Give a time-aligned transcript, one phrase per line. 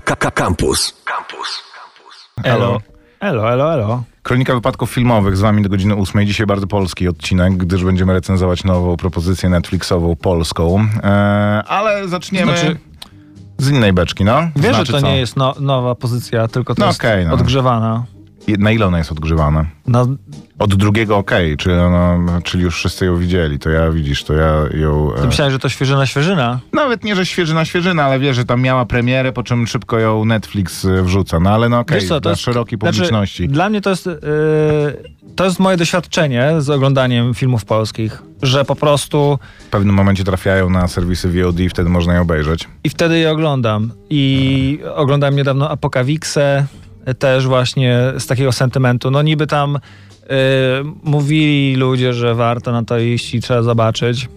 [0.00, 0.94] Campus.
[1.04, 1.62] Campus.
[2.44, 2.80] Elo.
[3.20, 4.02] Elo, elo, elo.
[4.22, 6.26] Kronika wypadków filmowych z wami do godziny 8.
[6.26, 10.86] Dzisiaj bardzo polski odcinek, gdyż będziemy recenzować nową propozycję Netflixową polską.
[11.02, 11.08] E,
[11.68, 12.78] ale zaczniemy Znaczy-
[13.58, 14.40] z innej beczki, no.
[14.56, 15.06] Wiesz, znaczy że to co?
[15.06, 17.34] nie jest no, nowa pozycja, tylko to No jest okej, no.
[17.34, 18.04] odgrzewana.
[18.58, 19.64] Na ile ona jest odgrzewana?
[19.86, 20.06] No,
[20.58, 24.52] Od drugiego okej, czyli, ona, czyli już wszyscy ją widzieli, to ja widzisz, to ja
[24.74, 25.14] ją...
[25.14, 26.60] E, myślałem, że to świeżyna, świeżyna.
[26.72, 30.24] nawet nie, że świeżyna, świeżyna, ale wiesz, że tam miała premierę, po czym szybko ją
[30.24, 31.40] Netflix e, wrzuca.
[31.40, 33.48] No ale no okej, to dla jest- szerokiej Znaczy, publiczności.
[33.48, 34.16] dla mnie to jest, yy,
[35.36, 40.70] to jest moje doświadczenie z oglądaniem filmów polskich, że po prostu W pewnym momencie trafiają
[40.70, 42.68] na serwisy VOD i wtedy można je obejrzeć.
[42.84, 43.92] i wtedy je oglądam.
[44.10, 46.66] I oglądałem niedawno Apokawiksę
[47.14, 49.10] też właśnie z takiego sentymentu.
[49.10, 49.78] No niby tam
[50.22, 50.36] yy,
[51.02, 54.28] mówili ludzie, że warto na to iść i trzeba zobaczyć,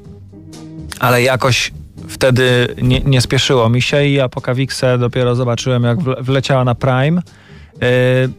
[1.00, 1.72] ale jakoś
[2.08, 7.22] wtedy nie, nie spieszyło mi się i Apokawiksę dopiero zobaczyłem, jak wle- wleciała na Prime.
[7.82, 8.30] Yy,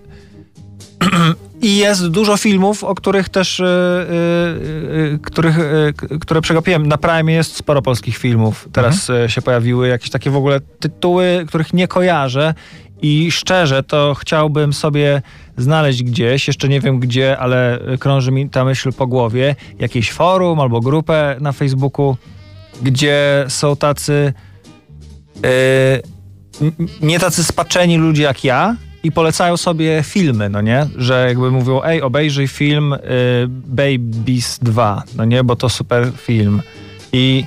[1.63, 5.59] I jest dużo filmów, o których też, yy, których,
[6.21, 6.87] które przegapiłem.
[6.87, 8.69] Na Prime jest sporo polskich filmów.
[8.73, 12.55] Teraz yy, się pojawiły jakieś takie w ogóle tytuły, których nie kojarzę.
[13.03, 15.23] I szczerze, to chciałbym sobie
[15.57, 20.61] znaleźć gdzieś, jeszcze nie wiem gdzie, ale krąży mi ta myśl po głowie, jakieś forum
[20.61, 22.17] albo grupę na Facebooku,
[22.83, 24.33] gdzie są tacy
[25.43, 26.03] yy,
[27.03, 30.87] nie tacy spaczeni ludzie jak ja i polecają sobie filmy, no nie?
[30.97, 32.99] Że jakby mówią, ej, obejrzyj film y,
[33.49, 35.45] Babies 2, no nie?
[35.45, 36.63] Bo to super film.
[37.13, 37.45] I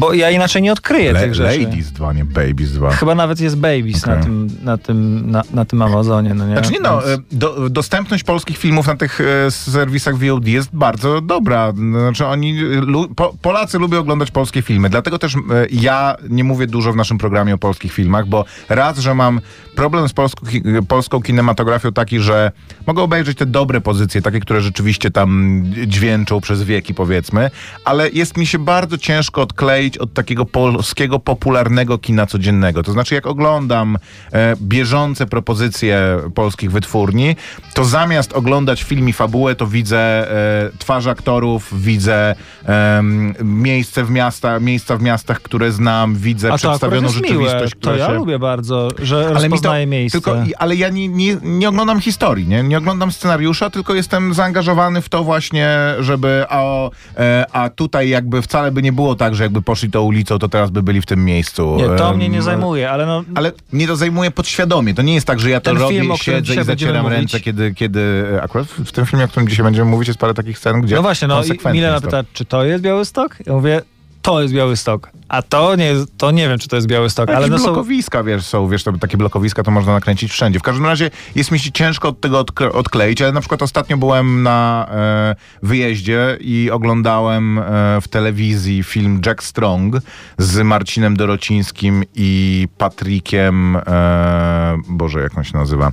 [0.00, 1.62] bo ja inaczej nie odkryję Le- tych rzeczy.
[1.62, 2.90] Ladies 2, nie Babies 2.
[2.90, 4.16] Chyba nawet jest Babies Okej.
[4.16, 6.52] na, tym, na, tym, na, na tym Amazonie, no nie?
[6.52, 11.20] Znaczy nie no, e, do, dostępność polskich filmów na tych e, serwisach VOD jest bardzo
[11.20, 11.72] dobra.
[11.72, 15.34] Znaczy oni, e, po, Polacy lubią oglądać polskie filmy, dlatego też
[15.70, 19.40] ja nie mówię dużo w naszym programie o polskich filmach, bo raz, że mam
[19.76, 20.46] problem z polską,
[20.88, 22.52] polską kinematografią taki, że
[22.86, 27.50] mogę obejrzeć te dobre pozycje, takie, które rzeczywiście tam dźwięczą przez wieki powiedzmy,
[27.84, 32.82] ale jest mi się bardzo ciężko odkleić od takiego polskiego popularnego kina codziennego.
[32.82, 33.98] To znaczy jak oglądam
[34.32, 37.36] e, bieżące propozycje polskich wytwórni,
[37.74, 42.34] to zamiast oglądać film i fabułę, to widzę e, twarze aktorów, widzę
[42.64, 47.74] em, miejsce w miasta, miejsca w miastach, które znam, widzę A to przedstawioną jest rzeczywistość,
[47.74, 47.80] miłe.
[47.80, 48.12] To ja się...
[48.12, 50.20] lubię bardzo, że Ale mi to, rozpoznaję miejsce.
[50.20, 52.62] tylko, ale ja nie, nie, nie oglądam historii, nie?
[52.62, 55.68] nie oglądam scenariusza, tylko jestem zaangażowany w to właśnie,
[56.00, 60.02] żeby a, e, a tutaj jakby wcale by nie było tak, że jakby poszli tą
[60.02, 61.76] ulicą, to teraz by byli w tym miejscu.
[61.76, 63.24] Nie, to mnie nie zajmuje, ale no...
[63.34, 64.94] Ale mnie to zajmuje podświadomie.
[64.94, 67.74] To nie jest tak, że ja to robię, film, siedzę i zacieram mówić- ręce, kiedy,
[67.74, 68.24] kiedy...
[68.42, 71.02] Akurat w tym filmie, o którym dzisiaj będziemy mówić, jest parę takich scen, gdzie No
[71.02, 73.36] właśnie, no i Milena pyta, czy to jest Białystok?
[73.46, 73.82] Ja mówię,
[74.22, 75.10] to jest Białystok.
[75.28, 77.64] A to nie, to nie wiem, czy to jest Białystok, Ale ale no są...
[77.64, 80.58] blokowiska, wiesz, są, wiesz, takie blokowiska to można nakręcić wszędzie.
[80.58, 83.96] W każdym razie jest mi się ciężko od tego odkle- odkleić, ale na przykład ostatnio
[83.96, 87.62] byłem na e, wyjeździe i oglądałem e,
[88.00, 89.96] w telewizji film Jack Strong
[90.38, 95.92] z Marcinem Dorocińskim i Patrykiem, e, Boże, jak on się nazywa?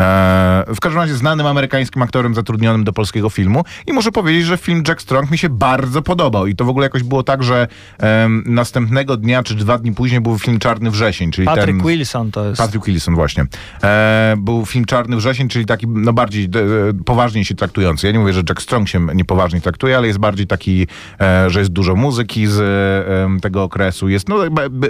[0.00, 4.56] E, w każdym razie znanym amerykańskim aktorem zatrudnionym do polskiego filmu i muszę powiedzieć, że
[4.56, 7.68] film Jack Strong mi się bardzo podobał i to w ogóle jakoś było tak, że
[7.98, 11.86] em, następnego dnia czy dwa dni później był film Czarny Wrzesień, czyli Patrick ten...
[11.86, 12.60] Wilson to jest.
[12.60, 13.46] Patrick Wilson właśnie.
[13.82, 16.62] E, był film Czarny Wrzesień, czyli taki no bardziej de,
[17.04, 18.06] poważniej się traktujący.
[18.06, 20.86] Ja nie mówię, że Jack Strong się niepoważnie traktuje, ale jest bardziej taki,
[21.20, 24.08] e, że jest dużo muzyki z e, tego okresu.
[24.08, 24.36] Jest no,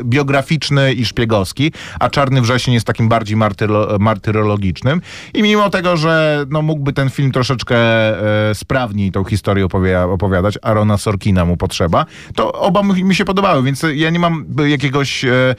[0.04, 4.99] biograficzny i szpiegowski, a Czarny Wrzesień jest takim bardziej martyro, martyrologicznym.
[5.34, 7.76] I mimo tego, że no, mógłby ten film troszeczkę
[8.50, 13.62] e, sprawniej tą historię opowie, opowiadać, Arona Sorkina mu potrzeba, to oba mi się podobały,
[13.62, 15.54] więc ja nie mam jakiegoś e,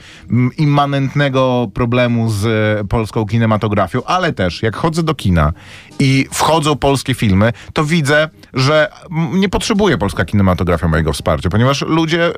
[0.58, 5.52] immanentnego problemu z e, polską kinematografią, ale też jak chodzę do kina
[5.98, 8.88] i wchodzą polskie filmy, to widzę, że
[9.32, 12.32] nie potrzebuje polska kinematografia mojego wsparcia, ponieważ ludzie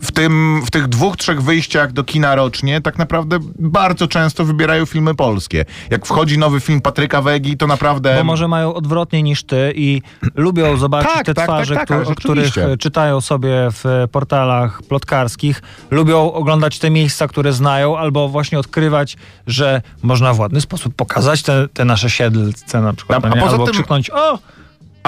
[0.00, 4.86] w, tym, w tych dwóch, trzech wyjściach do kina rocznie tak naprawdę bardzo często wybierają
[4.86, 5.64] filmy polskie.
[5.90, 8.16] Jak wchodzi nowy film Patryka Wegi, to naprawdę...
[8.18, 10.02] Bo może mają odwrotnie niż ty i
[10.34, 14.82] lubią zobaczyć Tak, te tak, twarze, tak, tak, o których e, czytają sobie w portalach
[14.82, 15.62] plotkarskich.
[15.90, 19.16] Lubią oglądać te miejsca, które znają, albo właśnie odkrywać,
[19.46, 23.24] że można w ładny sposób pokazać te, te nasze siedlce na przykład.
[23.24, 23.42] A- no a nie?
[23.42, 24.38] poza albo tym- krzyknąć, o,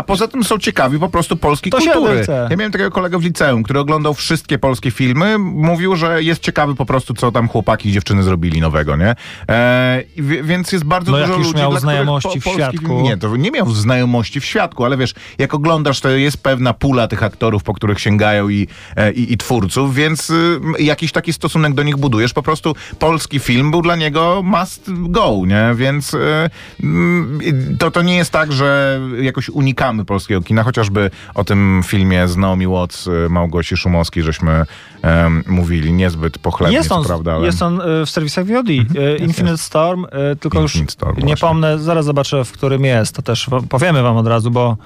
[0.01, 2.27] a poza tym są ciekawi po prostu polskiej To kultury.
[2.51, 6.75] Ja miałem takiego kolegę w liceum, który oglądał wszystkie polskie filmy, mówił, że jest ciekawy
[6.75, 9.15] po prostu, co tam chłopaki i dziewczyny zrobili nowego, nie?
[9.51, 10.03] E,
[10.43, 12.87] więc jest bardzo No dużo jak już ludzi, miał znajomości w polski świadku.
[12.87, 16.75] Film, nie, to nie miał znajomości w świadku, ale wiesz, jak oglądasz, to jest pewna
[16.75, 21.33] pula tych aktorów, po których sięgają i, e, i, i twórców, więc y, jakiś taki
[21.33, 22.33] stosunek do nich budujesz.
[22.33, 25.75] Po prostu polski film był dla niego must go, nie?
[25.75, 26.51] Więc y,
[26.83, 27.41] mm,
[27.79, 32.37] to, to nie jest tak, że jakoś unikamy polskiego kina, chociażby o tym filmie z
[32.37, 34.67] Naomi Watts, y, Małgosi Szumowskiej, żeśmy
[35.03, 37.47] em, mówili niezbyt pochlebnie, Jest on, prawda, ale...
[37.47, 38.69] jest on e, w serwisach VOD.
[38.69, 41.37] E, Infinite Storm, e, tylko Infinite już Storm, nie właśnie.
[41.37, 43.17] pomnę, zaraz zobaczę, w którym jest.
[43.17, 44.77] To też powiemy wam od razu, bo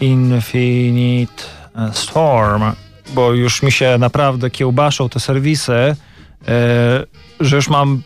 [0.00, 1.42] Infinite
[1.92, 2.62] Storm,
[3.14, 5.96] bo już mi się naprawdę kiełbaszą te serwisy,
[7.40, 8.02] że już mam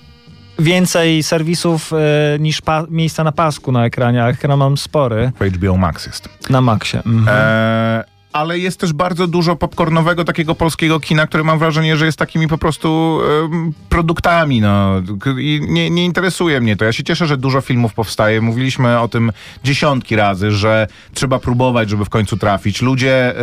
[0.58, 1.96] więcej serwisów e,
[2.38, 2.60] niż
[2.90, 6.28] miejsca na pasku na ekranie, a ekran mam spory W HBO Max jest.
[6.50, 6.96] na maksie.
[7.06, 7.28] Mhm.
[7.28, 8.04] E,
[8.34, 12.48] ale jest też bardzo dużo popcornowego takiego polskiego kina, które mam wrażenie, że jest takimi
[12.48, 14.60] po prostu em, produktami.
[14.60, 15.02] No.
[15.38, 16.84] I nie, nie interesuje mnie to.
[16.84, 18.40] Ja się cieszę, że dużo filmów powstaje.
[18.40, 19.32] Mówiliśmy o tym
[19.64, 22.82] dziesiątki razy, że trzeba próbować, żeby w końcu trafić.
[22.82, 23.42] Ludzie e,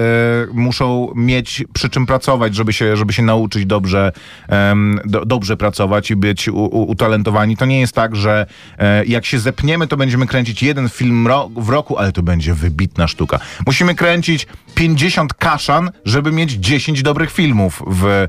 [0.54, 4.12] muszą mieć przy czym pracować, żeby się, żeby się nauczyć dobrze,
[4.48, 7.58] em, do, dobrze pracować i być u, u, utalentowani.
[7.58, 8.46] To nie jest tak, że
[8.78, 12.54] e, jak się zepniemy, to będziemy kręcić jeden film ro w roku, ale to będzie
[12.54, 13.40] wybitna sztuka.
[13.66, 14.48] Musimy kręcić
[14.82, 18.28] 50 kaszan, żeby mieć 10 dobrych filmów w, e,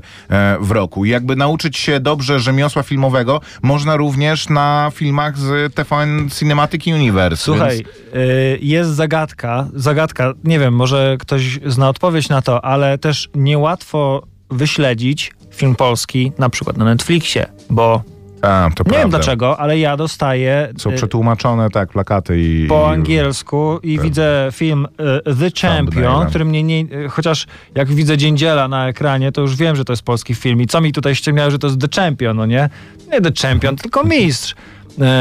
[0.61, 1.05] w roku.
[1.05, 7.43] I jakby nauczyć się dobrze rzemiosła filmowego można również na filmach z TVN Cinematic Universe.
[7.43, 7.87] Słuchaj, Więc...
[8.15, 14.23] y, jest zagadka, zagadka, nie wiem, może ktoś zna odpowiedź na to, ale też niełatwo
[14.49, 18.03] wyśledzić film polski, na przykład na Netflixie, bo
[18.43, 18.99] A, nie prawda.
[18.99, 22.65] wiem dlaczego, ale ja dostaję Są y, przetłumaczone, tak, plakaty i...
[22.67, 24.87] po angielsku i widzę film
[25.29, 29.75] y, The Champion, który mnie nie, chociaż jak widzę Dziędziela na ekranie, to już wiem,
[29.75, 32.37] że to jest polski film i co mi tutaj ściemniało, że to jest The Champion,
[32.37, 32.69] no nie?
[33.11, 34.55] Nie The Champion, tylko mistrz.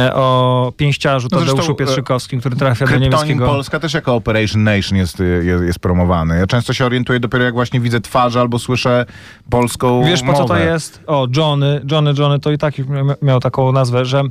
[0.09, 3.47] Y, O pięściarzu No Tadeuszu zresztą, e, Pietrzykowskim, który trafia do niemieckiego...
[3.47, 6.39] Polska też jako Operation Nation jest, jest, jest promowany.
[6.39, 9.07] Ja często się orientuję dopiero jak właśnie widzę twarze albo słyszę
[9.51, 10.65] polską Wiesz po co to mowę.
[10.65, 11.01] jest?
[11.07, 12.75] O, Johnny, Johnny, Johnny to i tak
[13.23, 14.23] miał taką nazwę, że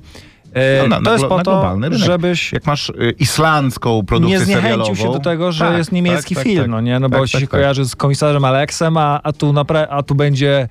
[0.53, 4.71] e, No, na- to na jest po to, żebyś Jak masz islandzką produkcję nie zniechęcił
[4.71, 4.95] serialową...
[4.95, 6.99] się do tego, że Tak, jest niemiecki tak, film, tak, no nie?
[6.99, 7.51] No bo tak, ci tak, się tak.
[7.51, 9.53] kojarzy z komisarzem Aleksem, a, a, tu,
[9.89, 10.67] a tu będzie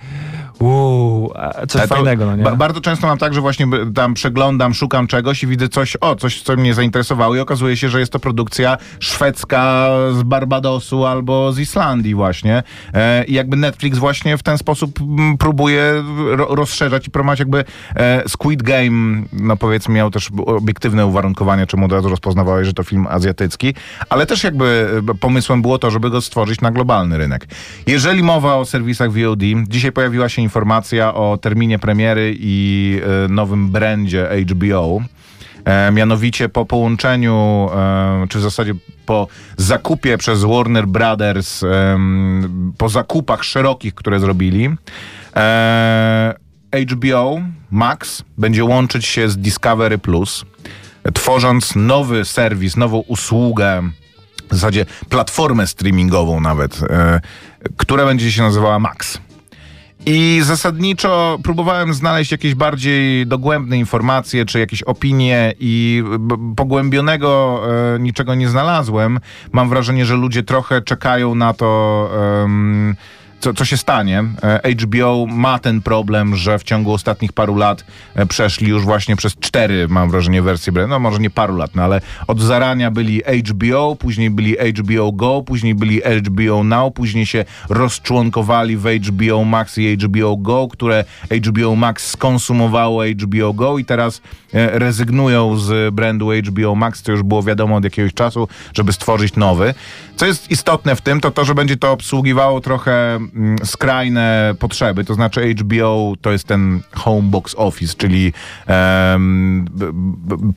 [0.60, 1.32] uuu,
[1.68, 2.42] coś to fajnego, no nie?
[2.42, 6.16] Ba- bardzo często mam tak, że właśnie tam przeglądam, szukam czegoś i widzę coś, o,
[6.16, 11.52] coś, co mnie zainteresowało i okazuje się, że jest to produkcja szwedzka z Barbadosu albo
[11.52, 12.62] z Islandii właśnie.
[12.94, 17.64] E, I jakby Netflix właśnie w ten sposób mm, próbuje ro- rozszerzać i promować jakby
[17.96, 22.82] e, Squid Game, no powiedzmy miał też obiektywne uwarunkowania, czemu od razu rozpoznawałeś, że to
[22.82, 23.74] film azjatycki,
[24.08, 27.46] ale też jakby e, pomysłem było to, żeby go stworzyć na globalny rynek.
[27.86, 30.49] Jeżeli mowa o serwisach VOD, dzisiaj pojawiła się informacja
[31.14, 35.00] o terminie premiery i e, nowym brandzie HBO.
[35.64, 38.74] E, mianowicie po połączeniu, e, czy w zasadzie
[39.06, 41.64] po zakupie przez Warner Brothers,
[42.78, 44.70] po zakupach szerokich, które zrobili,
[46.90, 50.44] HBO Max będzie łączyć się z Discovery Plus,
[51.14, 53.82] tworząc nowy serwis, nową usługę,
[54.50, 56.80] w zasadzie platformę streamingową nawet,
[57.76, 59.20] która będzie się nazywała Max.
[60.06, 66.04] I zasadniczo próbowałem znaleźć jakieś bardziej dogłębne informacje, czy jakieś opinie i
[66.56, 67.60] pogłębionego
[67.94, 69.20] e, niczego nie znalazłem.
[69.52, 72.10] Mam wrażenie, że ludzie trochę czekają na to,
[72.44, 72.96] em,
[73.40, 74.24] co, co się stanie.
[74.42, 77.84] E, HBO ma ten problem, że w ciągu ostatnich paru lat
[78.14, 80.72] e, przeszli już właśnie przez cztery, mam wrażenie, wersje.
[80.88, 85.42] No może nie paru lat, no ale od zarania byli HBO, później byli HBO Go,
[85.46, 91.04] później byli HBO Now, później się rozczłonkowali w HBO Max i HBO Go, które
[91.46, 94.22] HBO Max skonsumowało HBO Go i teraz
[94.54, 99.36] e, rezygnują z brandu HBO Max, co już było wiadomo od jakiegoś czasu, żeby stworzyć
[99.36, 99.74] nowy.
[100.16, 103.18] Co jest istotne w tym, to to, że będzie to obsługiwało trochę
[103.64, 108.32] skrajne potrzeby, to znaczy HBO to jest ten home box office, czyli
[109.70, 109.92] b,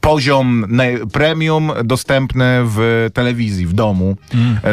[0.02, 0.66] poziom
[1.14, 4.16] premium dostępny w telewizji, w domu,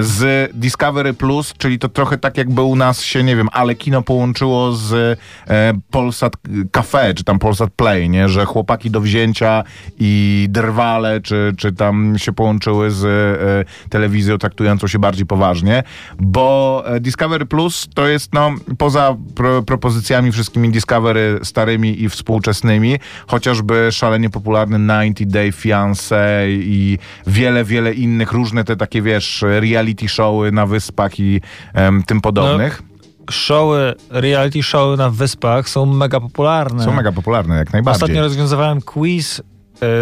[0.00, 4.02] z Discovery Plus, czyli to trochę tak jakby u nas się, nie wiem, ale kino
[4.02, 6.36] połączyło z e, Polsat
[6.70, 8.28] Cafe, czy tam Polsat Play, nie?
[8.28, 9.64] że chłopaki do wzięcia
[9.98, 15.82] i drwale, czy, czy tam się połączyły z e, telewizją traktującą się bardziej poważnie,
[16.18, 22.98] bo e, Discovery Plus to jest no, poza pro, propozycjami wszystkimi Discovery starymi i współczesnymi,
[23.26, 26.16] chociażby szalenie popularny 90 Day Fiancé
[26.48, 31.40] i wiele, wiele innych, różne te takie, wiesz, reality showy na wyspach i
[31.74, 32.82] em, tym podobnych.
[33.30, 36.84] Showy, reality showy na wyspach są mega popularne.
[36.84, 38.02] Są mega popularne, jak najbardziej.
[38.02, 39.42] Ostatnio rozwiązywałem quiz, y,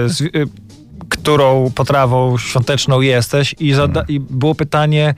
[0.09, 0.31] z, y,
[1.09, 5.15] którą potrawą świąteczną jesteś i, zada- i było pytanie,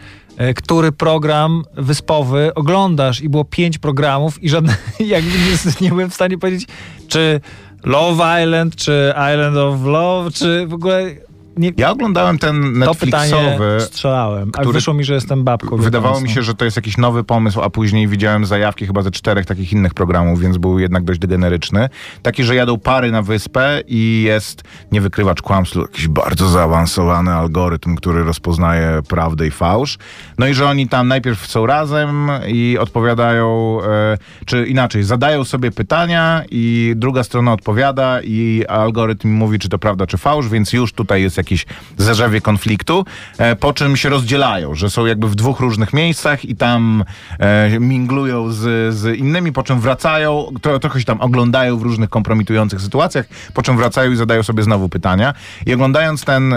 [0.57, 3.21] który program wyspowy oglądasz?
[3.21, 6.69] I było pięć programów i żadne, jakby nie, nie byłem w stanie powiedzieć,
[7.09, 7.41] czy
[7.85, 11.30] Love Island, czy Island of Love, czy w ogóle...
[11.61, 13.81] Nie, Ja oglądałem ten Netflixowy.
[13.81, 15.77] strzelałem, który- wyszło mi, że jestem babką.
[15.77, 19.11] Wydawało mi się, że to jest jakiś nowy pomysł, a później widziałem zajawki chyba ze
[19.11, 21.89] czterech takich innych programów, więc był jednak dość degeneryczny.
[22.23, 24.63] Taki, że jadą pary na wyspę i jest
[24.93, 29.99] nie wykrywacz kłamstw, jakiś bardzo zaawansowany algorytm, który rozpoznaje prawdę i fałsz.
[30.39, 35.71] No i że oni tam najpierw są razem i odpowiadają, e, czy inaczej, zadają sobie
[35.71, 40.93] pytania i druga strona odpowiada i algorytm mówi, czy to prawda, czy fałsz, więc już
[40.93, 41.50] tutaj jest jakiś
[41.97, 43.05] zarzewie konfliktu,
[43.39, 47.05] e, po czym się rozdzielają, że są jakby w dwóch różnych miejscach i tam
[47.39, 52.11] e, minglują z, z innymi, po czym wracają, tro, trochę się tam oglądają w różnych
[52.11, 55.35] kompromitujących sytuacjach, po czym wracają i zadają sobie znowu pytania.
[55.67, 56.55] I oglądając ten,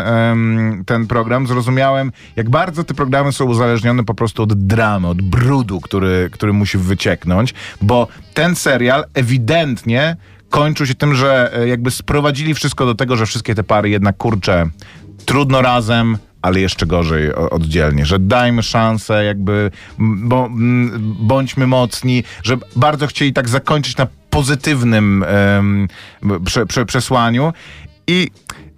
[0.85, 5.81] ten program, zrozumiałem, jak bardzo te programy są uzależnione po prostu od dramy, od brudu,
[5.81, 10.17] który, który musi wycieknąć, bo ten serial ewidentnie
[10.53, 14.17] kończył się tym, że e, jakby sprowadzili wszystko do tego, że wszystkie te pary jednak
[14.17, 14.69] kurczę
[15.25, 20.49] trudno razem, ale jeszcze gorzej oddzielnie, że dajmy szansę, jakby bo,
[20.99, 25.87] bądźmy mocni, że bardzo chcieli tak zakończyć na pozytywnym em,
[26.45, 27.53] prze, prze, przesłaniu.
[28.07, 28.27] I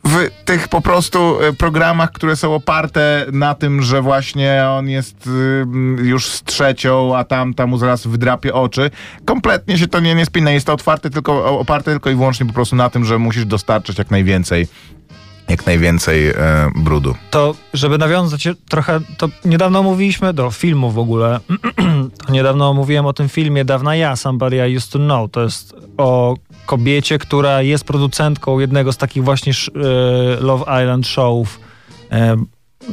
[0.05, 5.27] w tych po prostu e, programach, które są oparte na tym, że właśnie on jest
[5.27, 8.91] ym, już z trzecią, a tamta mu zaraz wydrapie oczy,
[9.25, 10.51] kompletnie się to nie, nie spina.
[10.51, 13.97] Jest to otwarte tylko, oparte tylko i wyłącznie po prostu na tym, że musisz dostarczać
[13.97, 14.67] jak najwięcej
[15.49, 16.33] jak najwięcej e,
[16.75, 17.15] brudu.
[17.29, 21.39] to, żeby nawiązać trochę, to niedawno mówiliśmy do filmu w ogóle.
[22.29, 25.31] niedawno mówiłem o tym filmie Dawna ja, Somebody I Used to Know.
[25.31, 26.35] To jest o
[26.65, 29.79] kobiecie, która jest producentką jednego z takich właśnie e,
[30.41, 31.59] Love Island showów.
[32.11, 32.35] E,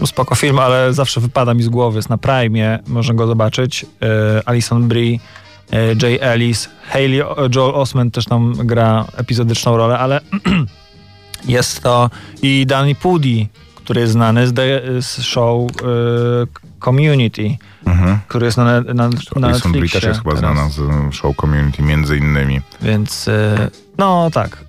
[0.06, 1.98] spoko film, ale zawsze wypada mi z głowy.
[1.98, 3.86] Jest na Prime, można go zobaczyć.
[4.02, 5.18] E, Alison Brie,
[6.02, 7.18] Jay Ellis, Hayley,
[7.54, 10.20] Joel Osment też tam gra epizodyczną rolę, ale
[11.48, 12.10] jest to
[12.42, 13.48] i Danny Pudi,
[13.84, 15.74] który jest znany z, de, z show y,
[16.84, 18.18] Community, Mhm.
[18.28, 20.80] który jest na, na, na Brie Netflixie też jest chyba znana z
[21.14, 22.60] show community między innymi.
[22.82, 24.64] Więc y, no tak.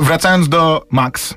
[0.00, 1.34] Wracając do Max.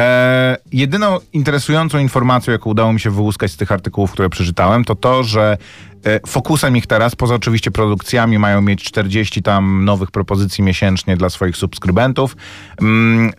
[0.00, 4.94] E, jedyną interesującą informacją, jaką udało mi się wyłuskać z tych artykułów, które przeczytałem, to
[4.94, 5.56] to, że
[6.04, 11.30] e, fokusem ich teraz, poza oczywiście produkcjami, mają mieć 40 tam nowych propozycji miesięcznie dla
[11.30, 12.36] swoich subskrybentów.
[12.80, 13.32] Mm,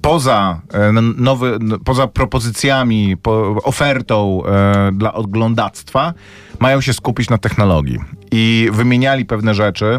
[0.00, 6.14] poza, e, nowy, poza propozycjami, po, ofertą e, dla oglądactwa,
[6.58, 8.19] mają się skupić na technologii.
[8.32, 9.98] I wymieniali pewne rzeczy.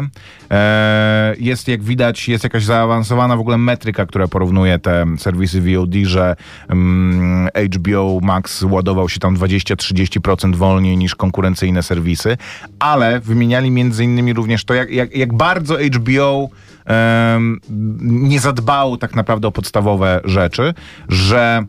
[0.50, 5.94] E, jest, jak widać, jest jakaś zaawansowana w ogóle metryka, która porównuje te serwisy VOD,
[6.02, 6.36] że
[6.68, 12.36] mm, HBO Max ładował się tam 20-30% wolniej niż konkurencyjne serwisy,
[12.78, 16.48] ale wymieniali między innymi również to, jak, jak, jak bardzo HBO
[18.00, 20.74] nie zadbało tak naprawdę o podstawowe rzeczy,
[21.08, 21.64] że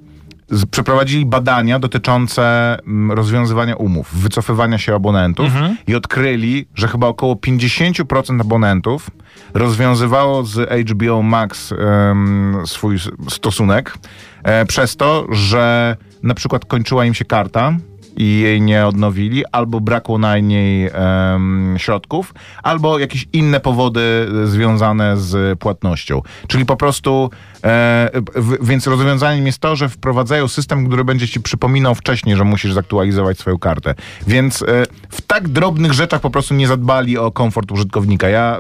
[0.72, 5.48] przeprowadzili badania dotyczące mm, rozwiązywania umów, wycofywania się abonentów
[5.88, 9.10] i odkryli, że chyba około 50% abonentów
[9.54, 12.98] rozwiązywało z HBO Max em, swój
[13.30, 13.98] stosunek
[14.44, 17.74] e, przez to, że na przykład kończyła im się karta
[18.18, 24.48] i jej nie odnowili, albo brakło na niej em, środków, albo jakieś inne powody e,
[24.48, 26.22] związane z płatnością.
[26.48, 27.30] Czyli po prostu,
[27.64, 32.44] e, w, więc rozwiązaniem jest to, że wprowadzają system, który będzie ci przypominał wcześniej, że
[32.44, 33.96] musisz zaktualizować swoją kartę.
[34.28, 34.66] Więc e,
[35.10, 38.30] w tak drobnych rzeczach po prostu nie zadbali o komfort użytkownika.
[38.30, 38.58] Ja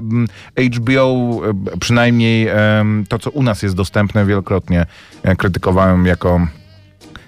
[0.75, 1.41] HBO,
[1.73, 4.85] e, przynajmniej em, to, co u nas jest dostępne, wielokrotnie
[5.23, 6.47] e, krytykowałem jako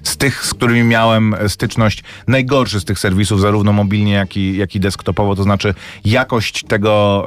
[0.08, 4.58] z tych, z którymi miałem e, styczność, najgorszy z tych serwisów, zarówno mobilnie, jak i,
[4.58, 5.74] jak i desktopowo, to znaczy
[6.06, 7.26] jakość tego,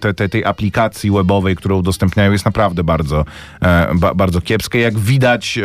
[0.00, 3.24] te, te, tej aplikacji webowej, którą udostępniają, jest naprawdę bardzo,
[3.62, 4.78] e, ba, bardzo kiepskie.
[4.78, 5.58] Jak widać,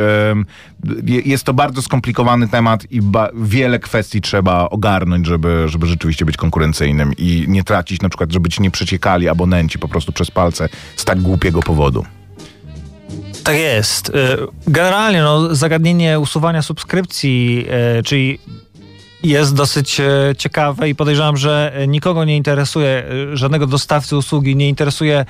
[1.03, 3.01] jest to bardzo skomplikowany temat i
[3.33, 8.49] wiele kwestii trzeba ogarnąć, żeby, żeby rzeczywiście być konkurencyjnym i nie tracić na przykład, żeby
[8.49, 12.16] ci nie przeciekali abonenci po prostu przez palce z tak głupiego powodu.
[13.47, 14.09] Tak jest.
[14.09, 14.13] Y,
[14.67, 17.65] Generalnie no, zagadnienie usuwania subskrypcji,
[17.99, 18.39] y, czyli
[19.23, 20.05] jest dosyć e,
[20.37, 24.55] ciekawe i podejrzewam, że e, nikogo nie interesuje, e, żadnego dostawcy usługi.
[24.55, 25.25] Nie interesuje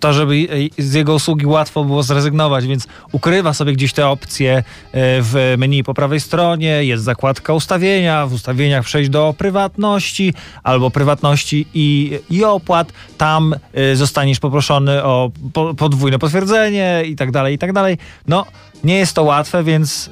[0.00, 4.62] to, żeby z jego usługi łatwo było zrezygnować, więc ukrywa sobie gdzieś te opcje
[4.94, 11.66] w menu po prawej stronie, jest zakładka ustawienia, w ustawieniach przejść do prywatności albo prywatności
[11.74, 13.54] i, i opłat, tam
[13.94, 17.98] zostaniesz poproszony o po, podwójne potwierdzenie i tak dalej, i tak dalej.
[18.28, 18.46] No,
[18.84, 20.10] nie jest to łatwe, więc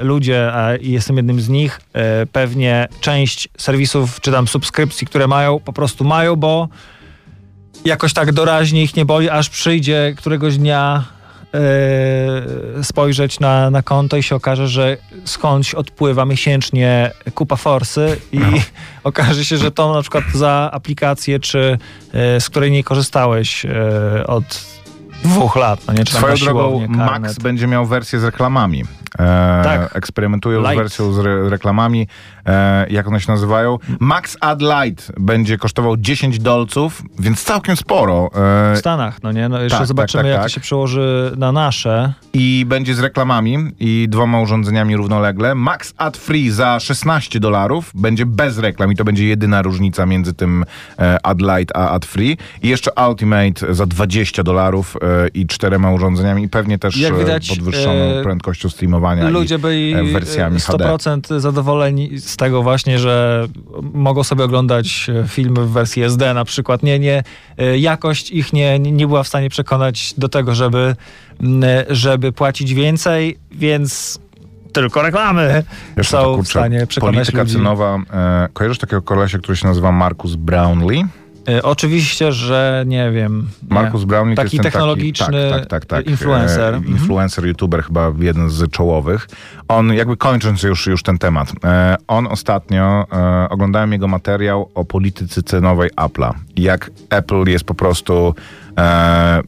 [0.00, 5.26] e, ludzie, a jestem jednym z nich, e, pewnie część serwisów czy tam subskrypcji, które
[5.26, 6.68] mają, po prostu mają, bo
[7.84, 11.04] jakoś tak doraźnie ich nie boli, aż przyjdzie któregoś dnia
[11.54, 18.38] e, spojrzeć na, na konto i się okaże, że skądś odpływa miesięcznie kupa forsy i
[18.38, 18.46] No.
[19.04, 21.78] okaże się, że to na przykład za aplikację, czy
[22.12, 23.66] z której nie korzystałeś
[24.26, 24.76] od
[25.22, 26.04] dwóch lat, no nie?
[26.04, 27.42] Tam Swoją drogą siłownię, Max karnet.
[27.42, 28.84] będzie miał wersję z reklamami.
[29.18, 29.96] E, Tak.
[29.96, 30.76] Eksperymentują z Light.
[30.78, 32.08] wersją z re reklamami.
[32.46, 33.78] E, jak one się nazywają?
[34.00, 38.30] Max Ad Light będzie kosztował 10 dolców, więc całkiem sporo.
[38.34, 38.38] W
[38.74, 39.48] E, Stanach, no nie?
[39.48, 40.50] No jeszcze Tak, zobaczymy, tak, tak, jak tak.
[40.50, 42.12] to się przełoży na nasze.
[42.32, 45.54] I będzie z reklamami i dwoma urządzeniami równolegle.
[45.54, 50.34] Max Ad Free za 16 dolarów będzie bez reklam i to będzie jedyna różnica między
[50.34, 50.64] tym
[50.98, 52.36] e, Ad Light a Ad Free.
[52.62, 57.48] I jeszcze Ultimate za 20 dolarów e, i czterema urządzeniami i pewnie też Jak widać,
[57.48, 60.84] podwyższoną prędkością streamowania Ludzie i byli wersjami HD.
[60.84, 63.46] 100% zadowoleni z tego właśnie, że
[63.94, 66.82] mogą sobie oglądać e, filmy w wersji SD na przykład.
[66.82, 67.22] Nie, nie,
[67.58, 70.96] e, jakość ich nie, nie była w stanie przekonać do tego, żeby,
[71.40, 74.18] m, żeby płacić więcej, więc
[74.72, 75.62] tylko reklamy
[76.02, 77.52] są w kurczę, stanie przekonać Polityka ludzi.
[77.52, 77.98] cenowa.
[78.12, 81.04] E, kojarzysz takiego kolesia, który się nazywa Marcus Brownlee?
[81.48, 83.46] E, Oczywiście, że nie wiem.
[83.70, 83.74] Nie.
[83.74, 86.74] Marcus Brownlee to Taki jest ten technologiczny taki, tak, tak, tak, influencer.
[86.74, 86.92] E, Mhm.
[86.96, 89.28] influencer, youtuber chyba jeden z czołowych.
[89.68, 94.84] On, jakby kończąc już, już ten temat, e, on ostatnio, e, oglądałem jego materiał o
[94.84, 96.32] polityce cenowej Apple'a.
[96.56, 98.34] Jak Apple jest po prostu
[98.78, 98.82] e,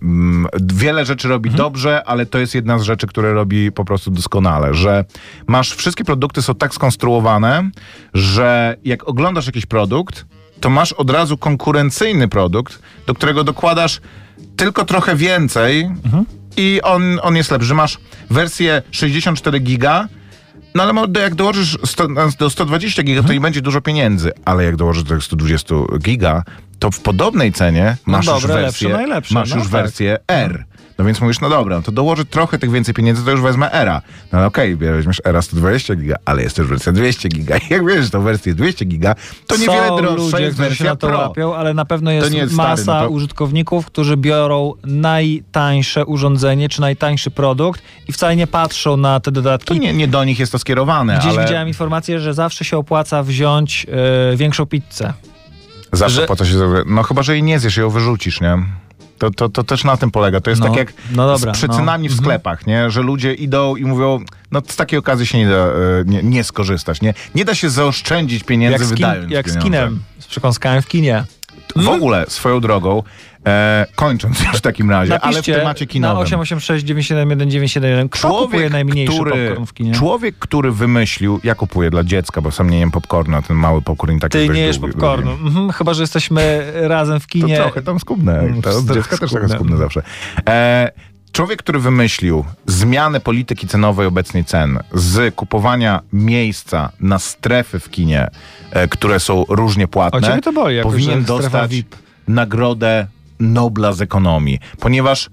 [0.03, 1.59] mm, wiele rzeczy robi Mhm.
[1.65, 5.05] dobrze, ale to jest jedna z rzeczy, które robi po prostu doskonale, że
[5.47, 7.71] masz, wszystkie produkty są tak skonstruowane,
[8.15, 10.27] że jak oglądasz jakiś produkt,
[10.61, 14.01] to masz od razu konkurencyjny produkt, do którego dokładasz
[14.57, 15.91] tylko trochę więcej
[16.57, 17.75] i on, on jest lepszy.
[17.75, 17.99] Masz
[18.31, 20.09] wersję 64 giga,
[20.75, 24.77] no ale jak dołożysz 100, do 120 giga, to i będzie dużo pieniędzy, ale jak
[24.77, 26.43] dołożysz do tych 120 giga,
[26.79, 29.73] to w podobnej cenie No masz już dobre, wersję, lepsze, najlepsze, masz no już tak.
[29.73, 30.65] wersję R.
[30.99, 33.73] No więc mówisz, no dobra, no to dołożę trochę tych więcej pieniędzy, to już wezmę
[33.73, 34.03] Era.
[34.33, 37.57] No ale okej, weźmiesz Era 120 giga, ale jest też wersja 200 giga.
[37.57, 39.15] I jak wiesz, to wersję 200 giga,
[39.47, 41.19] to niewiele Są droższa ludzie, jest wersja na to Pro.
[41.19, 46.69] łapią, ale na pewno jest, jest stary, masa no to- użytkowników, którzy biorą najtańsze urządzenie
[46.69, 49.67] czy najtańszy produkt i wcale nie patrzą na te dodatki.
[49.69, 52.77] To nie, nie do nich jest to skierowane, Gdzieś ale widziałem informację, że zawsze się
[52.79, 53.87] opłaca wziąć
[54.33, 55.13] e, większą pizzę.
[55.93, 56.55] zawsze że- po co się.
[56.87, 58.59] No chyba, że jej nie zjesz, ją wyrzucisz, nie?
[59.19, 60.41] To, to, to też na tym polega.
[60.41, 62.15] To jest No, tak jak no dobra, z przecenami no.
[62.15, 62.91] w sklepach, nie?
[62.91, 64.21] Że ludzie idą i mówią,
[64.53, 65.71] no z takiej okazji się nie da e,
[66.07, 67.15] nie, nie skorzystać, nie?
[67.35, 69.65] Nie da się zaoszczędzić pieniędzy Jak z, kin, wydając jak z pieniądze.
[69.79, 71.25] kinem, z przekąskami w kinie.
[71.77, 73.03] W ogóle, swoją drogą,
[73.47, 76.23] e, kończąc już w takim razie, ale w Napiszcie temacie na kinowym.
[76.23, 79.93] 886 971 971 kto kupuje najmniejszy który, popcorn w kinie?
[79.93, 84.17] człowiek, który wymyślił, ja kupuję dla dziecka, bo sam nie jem popcornu, ten mały popcorn
[84.17, 85.31] i tak Ty nie jesz popcornu.
[85.31, 87.57] Mhm, chyba, że jesteśmy razem w To kinie.
[87.57, 88.39] trochę tam skubne.
[88.39, 90.03] Mm, To dziecka też trochę skubne zawsze.
[90.49, 90.91] E,
[91.33, 98.29] człowiek, który wymyślił zmianę polityki cenowej obecnej cen z kupowania miejsca na strefy w kinie,
[98.71, 101.71] e, które są różnie płatne, to boli, powinien dostać
[102.29, 103.07] nagrodę
[103.41, 105.31] Nobla z ekonomii, ponieważ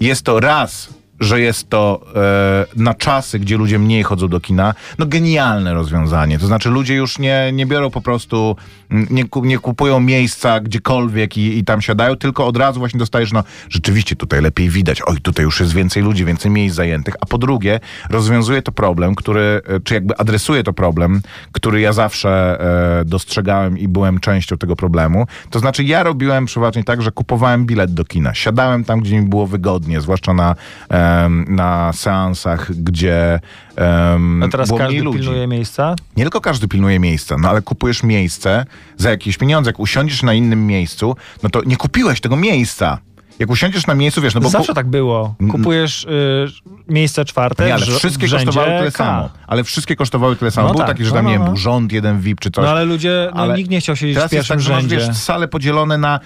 [0.00, 4.74] jest to raz że jest to e, na czasy, gdzie ludzie mniej chodzą do kina,
[4.98, 6.38] no genialne rozwiązanie.
[6.38, 8.56] To znaczy ludzie już nie, nie biorą po prostu,
[8.90, 13.44] nie, nie kupują miejsca gdziekolwiek i, i tam siadają, tylko od razu właśnie dostajesz, no
[13.68, 17.38] rzeczywiście tutaj lepiej widać, oj tutaj już jest więcej ludzi, więcej miejsc zajętych, a po
[17.38, 21.20] drugie rozwiązuje to problem, który, e, czy jakby adresuje to problem,
[21.52, 22.60] który ja zawsze
[23.00, 25.26] e, dostrzegałem i byłem częścią tego problemu.
[25.50, 29.28] To znaczy ja robiłem przeważnie tak, że kupowałem bilet do kina, siadałem tam, gdzie mi
[29.28, 30.54] było wygodnie, zwłaszcza na,
[30.88, 31.07] em,
[31.48, 33.40] na seansach, gdzie
[33.76, 35.18] em, A teraz każdy ludzi.
[35.18, 35.94] pilnuje miejsca.
[36.16, 38.64] Nie tylko każdy pilnuje miejsca, no ale kupujesz miejsce
[38.96, 39.68] za jakieś pieniądze.
[39.70, 42.98] Jak usiądziesz na innym miejscu, no to nie kupiłeś tego miejsca.
[43.38, 45.34] Jak usiądziesz na miejscu, wiesz, no bo Zawsze tak było.
[45.50, 46.46] Kupujesz y,
[46.88, 47.66] miejsce czwarte.
[47.66, 48.96] Nie, ale wszystkie w rzędzie kosztowały tyle K.
[49.04, 49.28] samo.
[49.46, 50.68] Ale wszystkie kosztowały tyle samo.
[50.68, 51.48] No Było tak, takie, że no, tam, no, nie wiem, no.
[51.48, 52.64] był rząd, jeden VIP czy coś.
[52.64, 54.96] No ale ludzie, no Ale nikt nie chciał siedzieć w Teraz jest pierwszym tak, rzędzie.
[54.96, 56.20] wiesz, sale podzielone na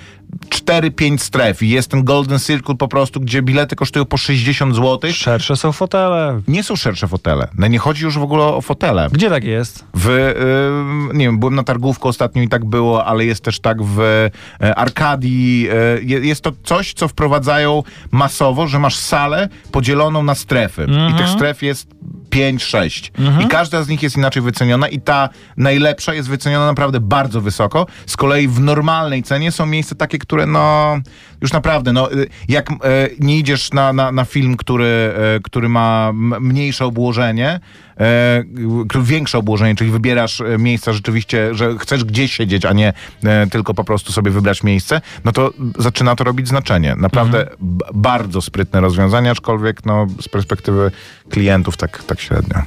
[0.49, 5.13] 4-5 stref i jest ten Golden Circle po prostu, gdzie bilety kosztują po 60 zł.
[5.13, 6.41] Szersze są fotele.
[6.49, 7.49] Nie są szersze fotele.
[7.59, 9.09] No nie chodzi już w ogóle o fotele.
[9.13, 9.85] Gdzie tak jest?
[9.95, 13.83] W, y, nie wiem, byłem na targówku ostatnio i tak było, ale jest też tak
[13.83, 14.31] w y,
[14.77, 15.69] Arkadii.
[15.71, 20.87] Y, je- jest to coś, co wprowadzają masowo, że masz salę podzieloną na strefy.
[21.11, 21.89] I tych stref jest
[22.31, 23.11] 5-6.
[23.45, 27.87] I każda z nich jest inaczej wyceniona i ta najlepsza jest wyceniona naprawdę bardzo wysoko.
[28.07, 30.97] Z kolei w normalnej cenie są miejsca takie, które no
[31.41, 32.75] już naprawdę, no y, jak y,
[33.21, 37.61] nie idziesz na, na, na film, który, y, który ma mniejsze obłożenie,
[38.03, 42.93] e, większe obłożenie, czyli wybierasz e, miejsca rzeczywiście, że chcesz gdzieś siedzieć, a nie
[43.25, 46.95] e, tylko po prostu sobie wybrać miejsce, no to zaczyna to robić znaczenie.
[46.99, 50.91] Naprawdę b- bardzo sprytne rozwiązanie, aczkolwiek no, z perspektywy
[51.31, 52.63] klientów tak, tak średnio.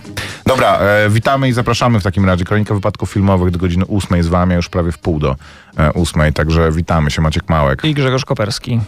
[0.46, 2.46] Dobra, e, witamy i zapraszamy w takim razie.
[2.46, 5.36] Kronika wypadków filmowych do godziny ósmej z wami, już prawie w pół do
[5.78, 7.84] e, ósmej, także witamy się, Maciek Małek.
[7.86, 8.80] I Grzegorz Koperski.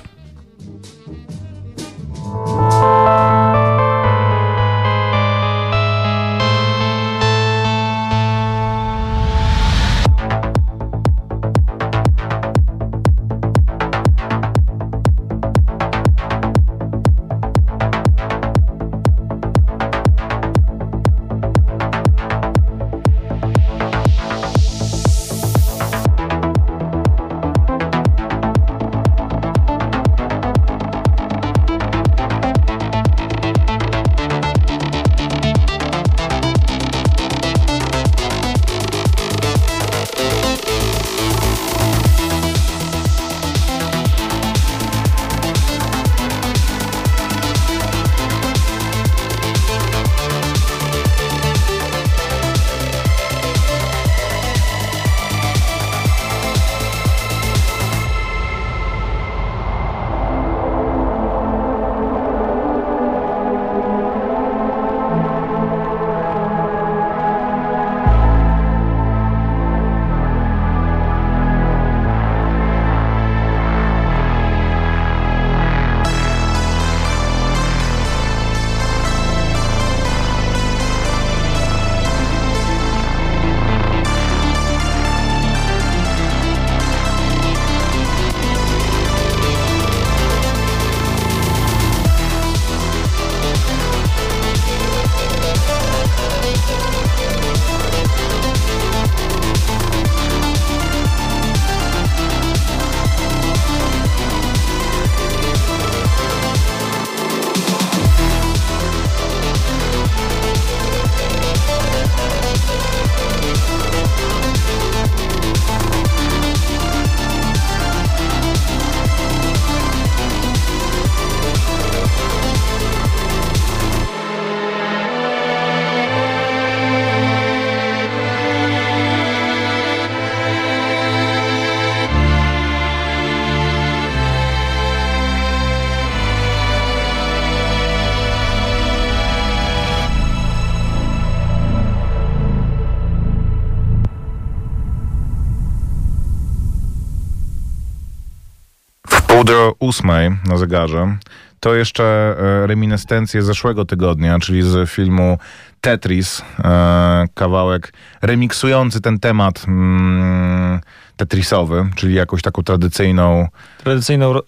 [149.87, 151.17] Ósmej na zegarze.
[151.59, 155.37] To jeszcze e, reminiscencje zeszłego tygodnia, czyli z filmu
[155.81, 156.41] Tetris.
[156.63, 160.79] E, kawałek remiksujący ten temat mm,
[161.17, 163.47] tetrisowy, czyli jakąś taką tradycyjną
[163.83, 164.41] Tradycyjną e,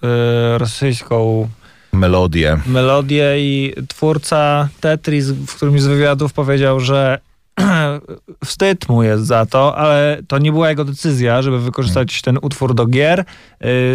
[0.58, 1.50] rosyjską
[1.94, 2.58] melodię.
[2.66, 7.20] melodię i twórca Tetris w którymś z wywiadów powiedział, że
[8.46, 12.74] wstyd mu jest za to, ale to nie była jego decyzja, żeby wykorzystać ten utwór
[12.74, 13.26] do gier.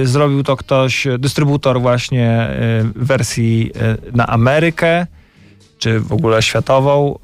[0.03, 2.50] Y, Zrobił to ktoś, dystrybutor właśnie
[2.96, 3.70] y, wersji
[4.11, 5.07] y, na Amerykę,
[5.79, 7.18] czy w ogóle światową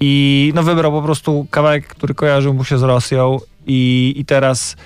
[0.00, 4.76] i no wybrał po prostu kawałek, który kojarzył mu się z Rosją i, i teraz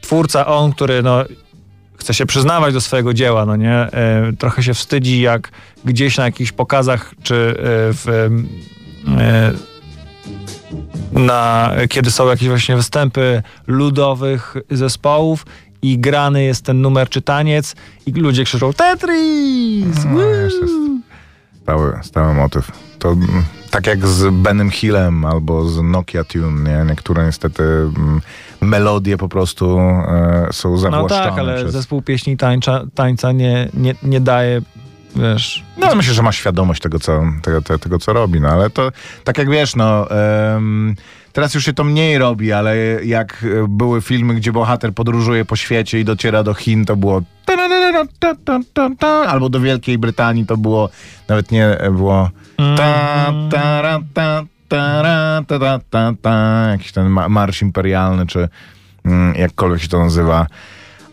[0.00, 1.24] twórca, on, który no
[1.96, 3.88] chce się przyznawać do swojego dzieła, no nie?
[4.38, 5.50] Trochę się wstydzi, jak
[5.84, 8.30] gdzieś na jakichś pokazach, czy w...
[9.08, 9.52] E,
[11.12, 15.46] na, kiedy są jakieś właśnie występy ludowych zespołów
[15.82, 17.74] i grany jest ten numer czy taniec
[18.06, 20.04] i ludzie krzyczą Tetris!
[20.04, 20.20] No.
[21.62, 22.70] Stały, stały motyw.
[22.98, 26.84] To mm, tak jak z Benem Hillem albo z Nokia Tune, nie?
[26.90, 28.20] Niektóre niestety mm,
[28.60, 31.72] melodie po prostu e, są No zawłaszczone tak, ale przez...
[31.72, 34.62] zespół pieśni tańcza, tańca nie, nie, nie daje
[35.16, 35.64] wiesz...
[35.76, 38.92] No myślę, że ma świadomość tego, co, tego, tego, tego co robi, no ale to
[39.24, 40.10] tak jak wiesz, no...
[40.10, 40.94] em,
[41.32, 45.56] Teraz już się to mniej robi, ale jak e, były filmy, gdzie bohater podróżuje po
[45.56, 47.22] świecie i dociera do Chin, to było
[49.28, 50.88] albo do Wielkiej Brytanii to było
[51.28, 53.82] nawet nie e, było ta, ta,
[54.14, 58.48] ta, ta, ta, ta, ta, jakiś ten ma- marsz imperialny, czy
[59.04, 60.46] mm, jakkolwiek się to nazywa.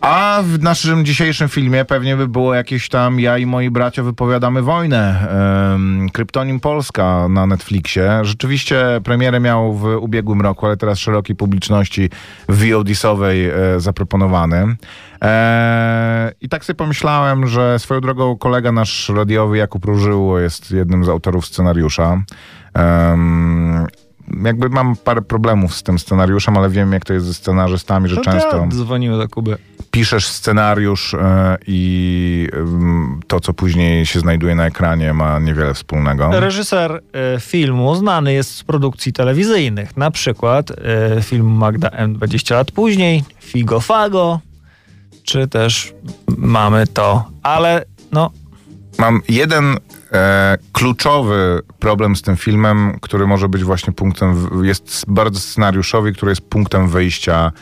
[0.00, 4.62] A w naszym dzisiejszym filmie pewnie by było jakieś tam ja i moi bracia wypowiadamy
[4.62, 5.28] wojnę.
[5.72, 8.20] Um, Kryptonim Polska na Netflixie.
[8.22, 12.10] Rzeczywiście premierę miał w ubiegłym roku, ale teraz szerokiej publiczności
[12.48, 14.76] VOD-sowej e, zaproponowany.
[15.22, 21.04] E, I tak sobie pomyślałem, że swoją drogą kolega nasz radiowy Jakub Różyło jest jednym
[21.04, 22.22] z autorów scenariusza.
[24.44, 28.16] Jakby mam parę problemów z tym scenariuszem, ale wiem jak to jest ze scenarzystami, że
[28.16, 29.58] No często ja dzwoniłem do Kuby.
[29.90, 36.40] Piszesz scenariusz e, i ym, to, co później się znajduje na ekranie, ma niewiele wspólnego.
[36.40, 39.96] Reżyser e, filmu znany jest z produkcji telewizyjnych.
[39.96, 44.40] Na przykład e, film Magda M 20 lat później, Figo Fago,
[45.22, 45.94] czy też
[46.36, 47.24] mamy to.
[47.42, 48.30] Ale no,
[48.98, 49.76] Mam jeden
[50.12, 56.32] e, kluczowy problem z tym filmem, który może być właśnie punktem, jest bardzo scenariuszowy, który
[56.32, 57.52] jest punktem wyjścia,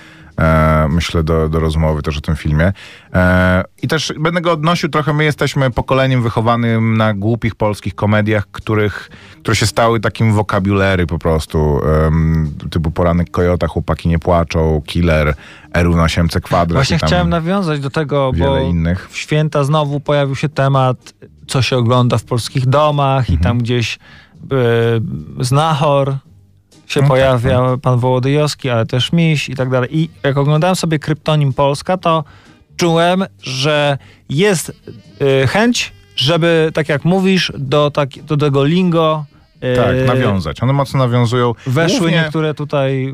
[0.88, 2.72] myślę, do, do rozmowy też o tym filmie.
[3.14, 8.46] E, I też będę go odnosił trochę, my jesteśmy pokoleniem wychowanym na głupich polskich komediach,
[8.52, 9.10] których,
[9.42, 11.80] które się stały takim wokabulery po prostu,
[12.70, 15.34] typu Poranek Kojota, Chłopaki nie płaczą, Killer,
[15.74, 16.72] R równa 8C kwadrat.
[16.72, 19.08] właśnie chciałem nawiązać do tego, bo innych.
[19.10, 21.14] w święta znowu pojawił się temat,
[21.46, 23.38] co się ogląda w polskich domach Mhm.
[23.40, 26.16] i tam gdzieś e, Znachor
[26.88, 29.98] się No tak, pojawia, pan Wołodyjowski, ale też Miś i tak dalej.
[29.98, 32.24] I jak oglądałem sobie Kryptonim Polska, to
[32.76, 33.98] czułem, że
[34.28, 34.72] jest
[35.20, 39.24] e, chęć, żeby, tak jak mówisz, do, tak, do tego lingo
[39.76, 40.62] Tak, nawiązać.
[40.62, 41.52] One mocno nawiązują.
[41.66, 43.12] weszły Głównie- niektóre tutaj e,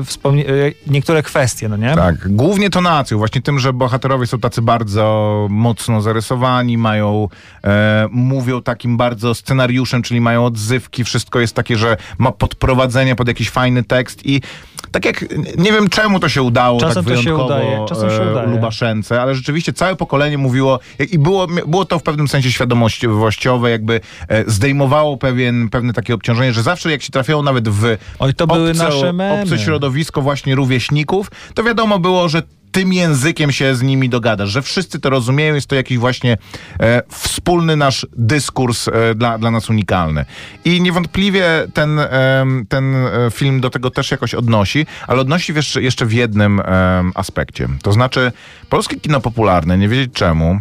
[0.00, 0.52] w- wspomnie, e,
[0.86, 1.94] niektóre kwestie, no nie?
[1.94, 7.28] Tak, głównie tonacją, właśnie tym, że bohaterowie są tacy bardzo mocno zarysowani, mają,
[7.64, 13.28] e, mówią takim bardzo scenariuszem, czyli mają odzywki, wszystko jest takie, że ma podprowadzenie pod
[13.28, 14.40] jakiś fajny tekst i
[14.90, 15.24] tak jak,
[15.58, 18.30] nie wiem czemu to się udało Czasem tak to się wyjątkowo udaje, czasem się e,
[18.30, 18.48] udaje.
[18.48, 20.80] Lubaszence, ale rzeczywiście całe pokolenie mówiło
[21.12, 26.52] i było, było to w pewnym sensie świadomościowe, jakby e, zdejmowało pewien, pewne takie obciążenie,
[26.52, 29.42] że zawsze jak się trafiało nawet w Oj, to były obce, nasze memy.
[29.42, 34.62] obce środowisko właśnie rówieśników, to wiadomo było, że tym językiem się z nimi dogadasz, że
[34.62, 36.36] wszyscy to rozumieją, jest to jakiś właśnie
[36.80, 40.24] e, wspólny nasz dyskurs e, dla, dla nas unikalny.
[40.64, 45.82] I niewątpliwie ten, em, ten e, film do tego też jakoś odnosi, ale odnosi jeszcze,
[45.82, 46.62] jeszcze w jednym
[47.14, 47.68] aspekcie.
[47.82, 48.32] To znaczy,
[48.68, 50.60] polskie kino popularne, nie wiedzieć czemu,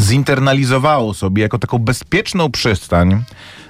[0.00, 3.24] zinternalizowało sobie jako taką bezpieczną przystań,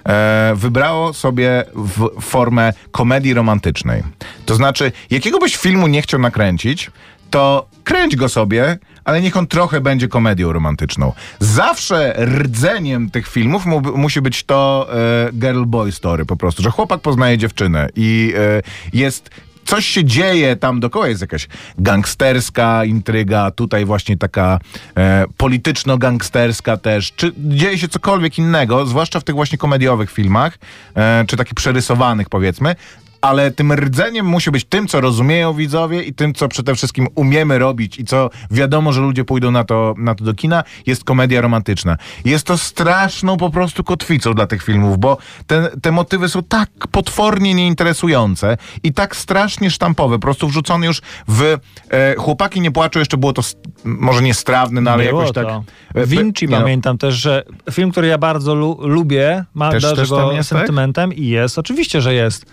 [0.04, 4.02] e, wybrało sobie w formę komedii romantycznej.
[4.46, 6.90] To znaczy, jakiego byś filmu nie chciał nakręcić,
[7.30, 11.12] to kręć go sobie, ale niech on trochę będzie komedią romantyczną.
[11.40, 14.88] Zawsze rdzeniem tych filmów mu, musi być to
[15.28, 18.62] e, girl boy story po prostu, że chłopak poznaje dziewczynę i e,
[18.92, 19.30] jest
[19.66, 21.48] coś się dzieje tam dookoła, jest jakaś
[21.78, 24.58] gangsterska intryga, tutaj właśnie taka
[24.96, 30.58] e, polityczno-gangsterska też, czy dzieje się cokolwiek innego, zwłaszcza w tych właśnie komediowych filmach,
[30.94, 32.76] e, czy takich przerysowanych powiedzmy,
[33.20, 37.58] ale tym rdzeniem musi być tym, co rozumieją widzowie i tym, co przede wszystkim umiemy
[37.58, 41.40] robić i co wiadomo, że ludzie pójdą na to, na to do kina, jest komedia
[41.40, 41.96] romantyczna.
[42.24, 46.70] Jest to straszną po prostu kotwicą dla tych filmów, bo te, te motywy są tak
[46.90, 51.42] potwornie nieinteresujące i tak strasznie sztampowe, po prostu wrzucone już w
[51.90, 53.42] e, Chłopaki nie płaczą, jeszcze było to
[53.84, 55.46] może nie strawne, no ale Było jakoś tak...
[55.46, 55.64] to.
[55.94, 60.10] e, Vinci no, pamiętam też, że film, który ja bardzo lu- lubię, ma Też- też
[60.10, 60.44] go tak?
[60.44, 62.46] sentymentem i jest, oczywiście, że jest.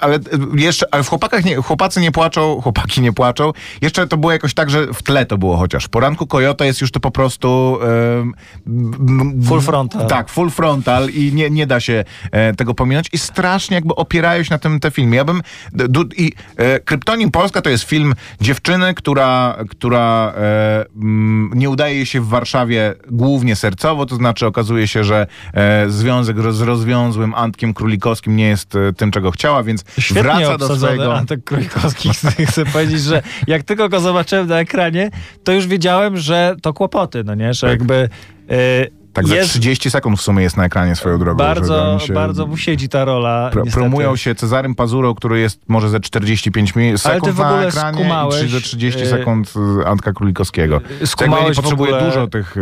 [0.00, 0.20] Ale e,
[0.56, 3.52] jeszcze, ale w chłopakach nie, chłopacy nie płaczą, chłopaki nie płaczą.
[3.80, 5.88] Jeszcze to było jakoś tak, że w tle to było chociaż.
[5.88, 7.78] Poranku Kojota jest już to po prostu...
[8.20, 8.34] em,
[8.66, 10.06] m- Full frontal.
[10.06, 13.08] Tak, full frontal i nie, nie da się e, tego pominąć.
[13.12, 15.16] I strasznie jakby opierają się na tym te filmy.
[15.16, 15.42] Ja bym...
[15.72, 21.94] du- I e, Kryptonim Polska to jest film dziewczyny, która, która e, m, nie udaje
[21.96, 27.34] jej się w Warszawie głównie sercowo, to znaczy okazuje się, że e, związek z rozwiązłym
[27.34, 31.16] Antkiem Królikowskim nie jest e, tym, czego chciała, więc Świetnie wraca do swojego...
[31.16, 32.10] Antek Królikowski.
[32.48, 35.10] Chcę powiedzieć, że jak tylko go zobaczyłem na ekranie,
[35.44, 37.54] to już wiedziałem, że to kłopoty, no nie?
[37.54, 37.70] Że Tak.
[37.78, 38.08] jakby...
[38.50, 41.38] y, Tak za Jest- 30 sekund w sumie jest na ekranie swoją drogą.
[41.38, 43.50] Bardzo, się bardzo mu siedzi ta rola.
[43.52, 48.42] Pro, promują się Cezarym Pazurą, który jest może ze 45 mi- sekund na ekranie skumałeś,
[48.42, 50.74] i czy ze 30 y, sekund y, Antka Królikowskiego.
[50.74, 52.56] Jakby skumałeś w potrzebuje dużo tych,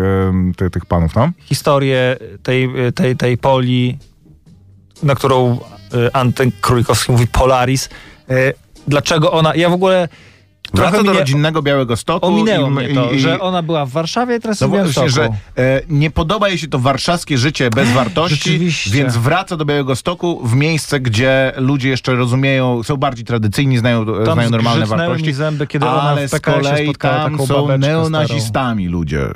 [0.56, 1.30] ty, tych panów, no?
[1.38, 3.98] historię tej, tej, tej Poli,
[5.02, 5.58] na którą y,
[6.12, 7.88] Antek Królikowski mówi Polaris.
[8.30, 8.54] Y,
[8.86, 9.54] Dlaczego ona...
[9.54, 10.08] Ja w ogóle...
[10.74, 12.26] Wraca trochę do mnie rodzinnego Białego Stoku.
[12.26, 14.94] Ominęło i- mnie to, i- i- że ona była w Warszawie, teraz No jest w
[14.94, 15.36] właśnie, Białymstoku.
[15.56, 19.96] że e, nie podoba jej się to warszawskie życie bez wartości, więc wraca do Białego
[19.96, 25.32] Stoku w miejsce, gdzie ludzie jeszcze rozumieją, są bardziej tradycyjni, znają, Tam znają normalne wartości.
[25.32, 29.20] zęby, kiedy ona ale z kolei tam są neonazistami ludzie.
[29.24, 29.30] E,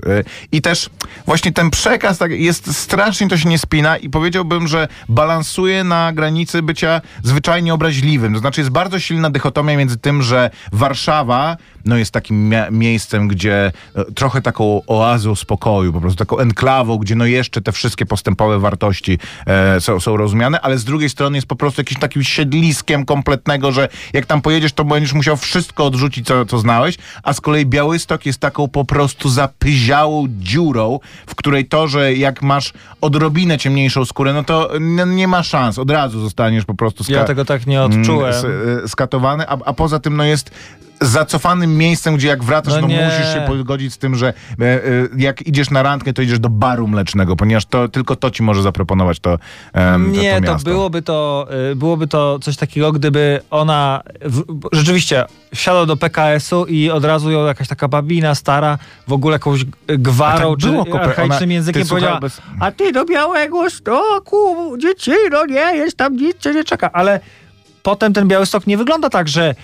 [0.53, 0.91] I też
[1.27, 6.13] właśnie ten przekaz tak, jest strasznie to się nie spina i powiedziałbym, że balansuje na
[6.13, 8.33] granicy bycia zwyczajnie obraźliwym.
[8.33, 11.26] To znaczy jest bardzo silna dychotomia między tym, że Warszawa
[11.85, 17.15] no, jest takim miejscem, gdzie e, trochę taką oazą spokoju, po prostu taką enklawą, gdzie
[17.17, 21.47] no jeszcze te wszystkie postępowe wartości e, są, są rozumiane, ale z drugiej strony jest
[21.49, 26.27] po prostu jakimś takim siedliskiem kompletnego, że jak tam pojedziesz, to będziesz musiał wszystko odrzucić,
[26.27, 31.65] co, co znałeś, a z kolei Białystok jest taką po prostu zapyziałą dziurą, w której
[31.65, 34.71] to, że jak masz odrobinę ciemniejszą skórę, no to
[35.07, 38.31] nie ma szans, od razu zostaniesz po prostu Ja tego tak nie mm, odczułem.
[38.35, 38.47] s-
[38.85, 40.51] e, skatowany, a, a poza tym no jest
[41.01, 44.81] zacofanym miejscem, gdzie jak wracasz, No no, musisz się pogodzić z tym, że e, e,
[45.17, 48.63] jak idziesz na randkę, to idziesz do baru mlecznego, ponieważ to tylko to ci może
[48.63, 49.39] zaproponować to,
[49.73, 55.25] to, Nie, to to byłoby to, y, byłoby to coś takiego, gdyby ona w, rzeczywiście
[55.55, 58.79] wsiadła do PKS-u i od razu ją jakaś taka babina stara,
[59.09, 62.93] w ogóle jakąś gwarą tak czy było, archaicznym ona- językiem ty, powiedziała, bez- a ty
[62.93, 66.93] do Białego Stoku, dzieci, no nie, jest tam nic, cię nie czeka.
[66.93, 67.21] Ale
[67.83, 69.55] potem ten Białystok nie wygląda tak, że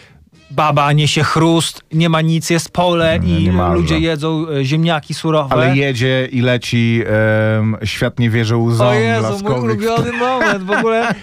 [0.51, 5.53] baba niesie chrust, nie ma nic, jest pole i ludzie jedzą e, ziemniaki surowe.
[5.55, 7.03] Ale jedzie i leci,
[7.59, 10.64] em, świat nie wierzy łzom O Jezu, mój ulubiony moment.
[10.64, 11.14] W ogóle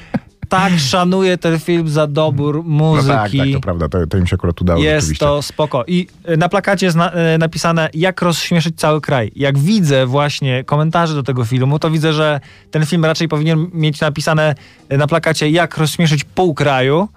[0.50, 3.08] tak szanuję ten film za dobór No muzyki.
[3.08, 5.84] tak, tak, to prawda, to, to im się akurat udało Jest to spoko.
[5.88, 9.32] I y, na plakacie jest na, y, napisane, jak rozśmieszyć cały kraj.
[9.36, 12.40] Jak widzę właśnie komentarze do tego filmu, to widzę, że
[12.72, 14.56] ten film raczej powinien mieć napisane
[14.90, 17.08] na plakacie, jak rozśmieszyć pół kraju,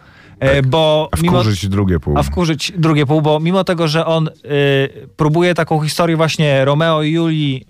[0.66, 1.20] bo Tak.
[1.20, 1.40] A mimo...
[1.40, 2.18] wkurzyć drugie pół.
[2.18, 4.30] A wkurzyć drugie pół, bo mimo tego, że on y,
[5.16, 7.66] próbuje taką historię właśnie Romeo i Julii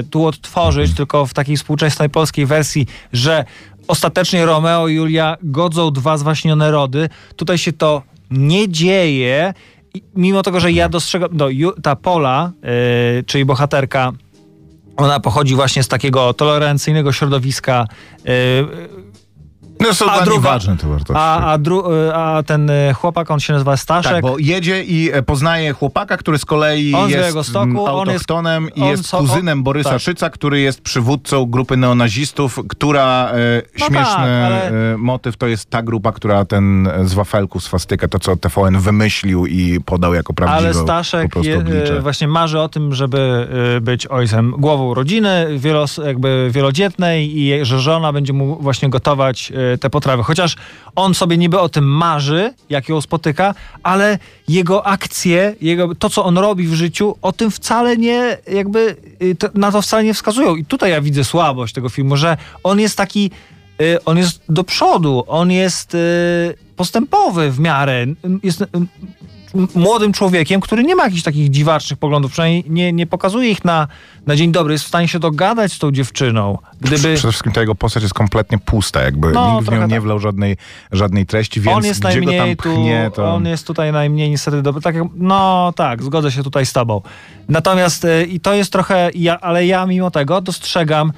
[0.00, 3.44] y, tu odtworzyć, tylko w takiej współczesnej polskiej wersji, że
[3.88, 9.54] ostatecznie Romeo i Julia godzą dwa zwaśnione rody, tutaj się to nie dzieje.
[9.94, 11.46] I mimo tego, że ja dostrzegam, no,
[11.82, 12.52] ta Pola,
[13.20, 14.12] y, czyli bohaterka,
[14.96, 17.86] ona pochodzi właśnie z takiego tolerancyjnego środowiska,
[19.88, 21.12] No są a dla druga- ważne te wartości.
[21.16, 24.12] a, a, dru, y, a ten y, chłopak, on się nazywa Staszek.
[24.12, 27.78] Tak, bo jedzie i e, poznaje chłopaka, który z kolei On z jest Białegostoku, mm,
[27.78, 30.00] on jest- autochtonem i on jest kuzynem on- Borysa tak.
[30.00, 34.16] Szyca, który jest przywódcą grupy neonazistów, która e, No śmieszny tak,
[34.46, 38.36] ale- e, motyw to jest ta grupa, która ten e, z wafelku, swastykę, to co
[38.36, 41.56] TVN wymyślił i podał jako prawdziwą Ale Staszek je,
[41.96, 47.64] e, właśnie marzy o tym, żeby e, być ojcem, głową rodziny, wielos, jakby wielodzietnej i
[47.64, 50.22] że żona będzie mu właśnie gotować e, te potrawy.
[50.22, 50.56] Chociaż
[50.96, 56.24] on sobie niby o tym marzy, jak ją spotyka, ale jego akcje, jego, to co
[56.24, 58.96] on robi w życiu, o tym wcale nie, jakby
[59.38, 60.56] to, na to wcale nie wskazują.
[60.56, 63.30] I tutaj ja widzę słabość tego filmu, że on jest taki
[63.80, 65.98] y, on jest do przodu, on jest y,
[66.76, 68.06] postępowy w miarę.
[68.42, 68.66] Jest y,
[69.74, 73.88] młodym człowiekiem, który nie ma jakichś takich dziwacznych poglądów, przynajmniej nie, nie pokazuje ich na,
[74.26, 76.58] na dzień dobry, jest w stanie się dogadać z tą dziewczyną.
[76.80, 79.94] Gdyby Przede wszystkim ta jego postać jest kompletnie pusta, jakby No, nikt w nią nie
[79.94, 80.02] tak.
[80.02, 80.56] wlał żadnej,
[80.92, 83.34] żadnej treści, więc on jest gdzie go tam najmniej pchnie, tu, to...
[83.34, 84.82] on jest tutaj najmniej niestety dobry.
[84.82, 87.00] Tak, jak- no tak, zgodzę się tutaj z tobą.
[87.48, 91.12] Natomiast y, i to jest trochę, ja, ale ja mimo tego dostrzegam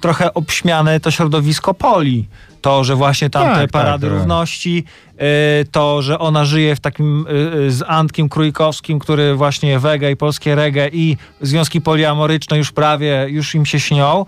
[0.00, 2.28] trochę obśmiane to środowisko Poli.
[2.62, 4.16] To, że właśnie tam Tak, te tak, parady tak.
[4.16, 9.78] równości, y, to, że ona żyje w takim y, y, z Antkiem Krójkowskim, który właśnie
[9.78, 14.26] wege i polskie reggae i związki poliamoryczne już prawie, już im się śnią.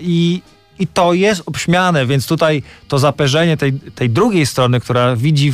[0.00, 0.42] I
[0.78, 5.52] i to jest obśmiane, więc tutaj to zaperzenie tej, tej drugiej strony, która widzi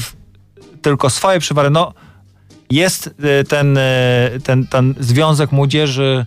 [0.83, 1.93] tylko swoje przywary, no
[2.71, 3.15] jest
[3.49, 3.79] ten,
[4.45, 6.27] ten, ten związek młodzieży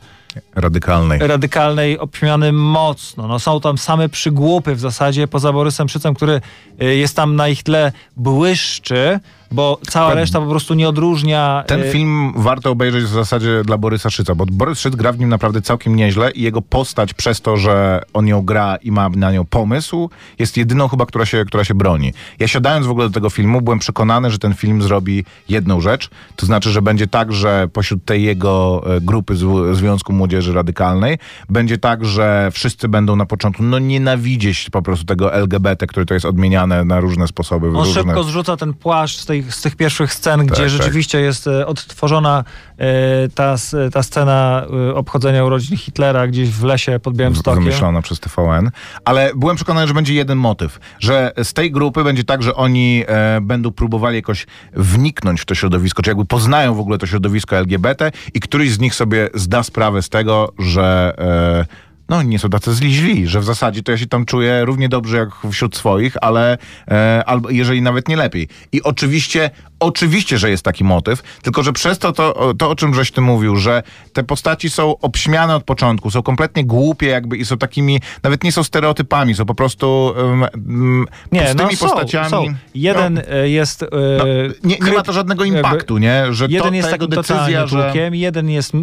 [0.55, 1.19] Radykalnej.
[1.19, 3.27] radykalnej obśmiany mocno.
[3.27, 6.41] No, są tam same przygłupy w zasadzie, poza Borysem Szycem, który
[6.81, 9.19] y, jest tam na ich tle błyszczy
[9.53, 11.63] bo cała reszta po prostu nie odróżnia...
[11.67, 15.19] Ten y, film warto obejrzeć w zasadzie dla Borysa Szyca, bo Borys Szyc gra w
[15.19, 19.09] nim naprawdę całkiem nieźle i jego postać przez to, że on ją gra i ma
[19.09, 22.13] na nią pomysł, jest jedyną chyba, która się, która się broni.
[22.39, 26.09] Ja siadając w ogóle do tego filmu, byłem przekonany, że ten film zrobi jedną rzecz,
[26.35, 29.35] to znaczy, że będzie tak, że pośród tej jego e, grupy
[29.71, 31.17] Związku Młodzieży Radykalnej
[31.49, 36.13] będzie tak, że wszyscy będą na początku no nienawidzieć po prostu tego LGBT, które to
[36.13, 37.67] jest odmieniane na różne sposoby.
[37.67, 37.93] On różne...
[37.93, 40.69] szybko zrzuca ten płaszcz z, tej, z tych pierwszych scen, gdzie tak.
[40.69, 42.43] rzeczywiście jest e, odtworzona
[42.77, 42.85] e,
[43.35, 47.63] ta, s- ta scena e, obchodzenia urodzin Hitlera gdzieś w lesie pod Białymstokiem.
[47.63, 48.71] wymyślona przez TVN,
[49.05, 53.03] ale byłem przekonany, że będzie jeden motyw, że z tej grupy będzie tak, że oni
[53.07, 57.55] e, będą próbowali jakoś wniknąć w to środowisko, czy jakby poznają w ogóle to środowisko
[57.57, 61.13] LGBT i któryś z nich sobie zda sprawę z tego, że
[61.69, 64.65] e, no nie są tacy źli, źli, że w zasadzie to ja się tam czuję
[64.65, 66.57] równie dobrze jak wśród swoich, ale
[66.87, 68.47] e, albo jeżeli nawet nie lepiej.
[68.71, 69.49] I oczywiście,
[69.83, 73.21] oczywiście, że jest taki motyw, tylko że przez to, to, to o czym żeś ty
[73.21, 77.99] mówił, że te postaci są obśmiane od początku, są kompletnie głupie jakby i są takimi,
[78.23, 82.29] nawet nie są stereotypami, są po prostu um, um, Nie, pustymi no są, postaciami.
[82.29, 82.45] są.
[82.75, 83.83] Jeden e, jest...
[83.83, 84.25] e, No,
[84.63, 86.33] nie, nie ma to żadnego impaktu, nie?
[86.33, 87.83] Że Jeden to, jest takim decyzja, że...
[87.83, 88.77] tłukiem, jeden jest e,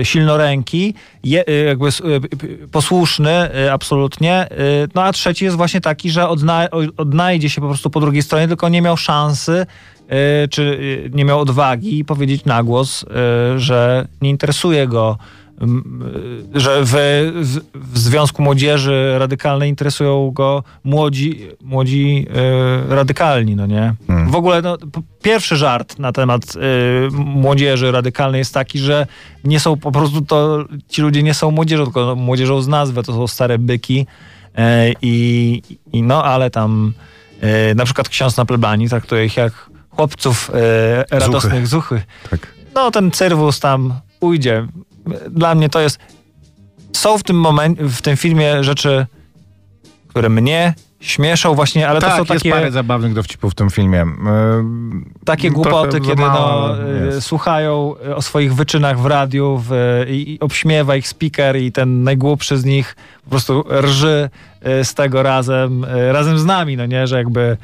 [0.00, 1.90] e, silnoręki, je, jakby e,
[2.72, 4.48] posłuszny absolutnie,
[4.94, 8.48] no a trzeci jest właśnie taki, że odna, odnajdzie się po prostu po drugiej stronie,
[8.48, 9.66] tylko nie miał szansy,
[10.50, 15.18] czy e, nie miał odwagi powiedzieć na głos, e, że nie interesuje go
[15.60, 15.66] e,
[16.54, 16.94] że w,
[17.74, 22.26] w, Związku Młodzieży Radykalnej interesują go młodzi, młodzi
[22.90, 23.94] e, radykalni, no nie?
[24.06, 24.30] Hmm.
[24.30, 24.78] W ogóle no,
[25.22, 26.60] pierwszy żart na temat e,
[27.16, 29.06] młodzieży radykalnej jest taki, że
[29.44, 33.12] nie są po prostu to, ci ludzie nie są młodzieżą, tylko młodzieżą z nazwy, to
[33.12, 34.06] są stare byki
[34.56, 36.92] e, i, no, ale tam
[37.40, 40.50] e, na przykład ksiądz na plebanii traktuje ich jak chłopców
[41.10, 42.46] e, radosnych zuchy Tak.
[42.74, 44.66] no ten cyrwus tam ujdzie.
[45.30, 45.98] Dla mnie to jest.
[46.92, 49.06] Są w tym momencie, w tym filmie rzeczy,
[50.08, 53.70] które mnie śmieszą właśnie, ale tak, to są jest takie, parę zabawnych dowcipów w tym
[53.70, 54.00] filmie.
[54.00, 57.26] Ehm, takie głupoty, kiedy no, y, jest.
[57.26, 62.02] słuchają y, o swoich wyczynach w radiu w, i, i obśmiewa ich speaker i ten
[62.02, 64.30] najgłupszy z nich po prostu rży
[64.82, 67.56] z tego razem, razem z nami, no nie, że jakby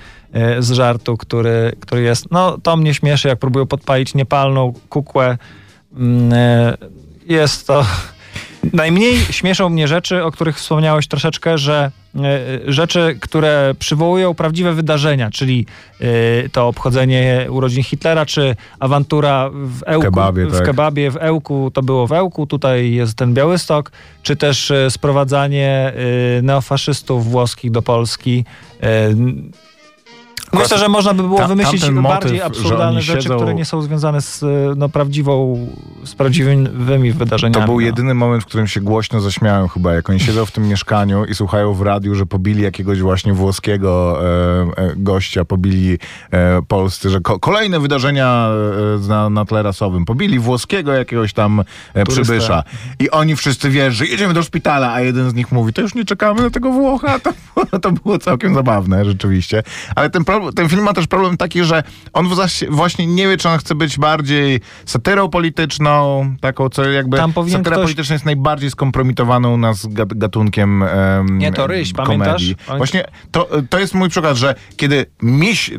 [0.58, 5.38] z żartu, który, który jest, no to mnie śmieszy, jak próbują podpalić niepalną kukłę.
[5.96, 6.76] Mm, y,
[7.26, 7.84] Jest to...
[8.72, 12.20] Najmniej śmieszą mnie rzeczy, o których wspomniałeś troszeczkę, że e,
[12.72, 15.66] rzeczy, które przywołują prawdziwe wydarzenia, czyli
[16.00, 20.66] e, to obchodzenie urodzin Hitlera, czy awantura w Ełku, Kebabie, w tak.
[20.66, 25.92] kebabie w Ełku, to było w Ełku, tutaj jest ten Białystok, czy też e, sprowadzanie
[26.38, 28.44] e, neofaszystów włoskich do Polski.
[30.52, 33.82] Myślę, że można by było Ta- wymyślić bardziej motyw, absurdalne rzeczy, siedzą- które nie są
[33.82, 34.46] związane z e,
[34.76, 35.66] no, prawdziwą,
[36.04, 37.62] z prawdziwymi wydarzeniami.
[37.62, 37.86] To był no.
[37.86, 41.34] jedyny moment, w którym się głośno zaśmiałem chyba, jak oni siedzą w tym mieszkaniu i
[41.34, 44.18] słuchają w radiu, że pobili jakiegoś właśnie włoskiego
[44.76, 45.98] e, e, gościa, pobili
[46.30, 48.48] e, polscy, że ko- kolejne wydarzenia
[49.04, 51.62] e, na, na tle rasowym, pobili włoskiego jakiegoś tam
[51.94, 52.62] e, przybysza.
[52.98, 55.94] I oni wszyscy wiesz, że jedziemy do szpitala, a jeden z nich mówi, to już
[55.94, 57.18] nie czekamy na tego Włocha.
[57.70, 59.62] To, to było całkiem zabawne, rzeczywiście.
[59.96, 61.82] Ale ten, problem, ten film ma też problem taki, że
[62.12, 62.28] on
[62.70, 67.60] właśnie nie wie, czy on chce być bardziej satyrą polityczną, taką, co jakby Tam satyra
[67.76, 72.18] ktoś- polityczna jest najbardziej skompromitowaną u nas gat- gatunkiem em, Nie, to Ryś, komedii.
[72.24, 72.42] pamiętasz?
[72.68, 75.70] On- Właśnie to, to jest mój przykład, że kiedy miś,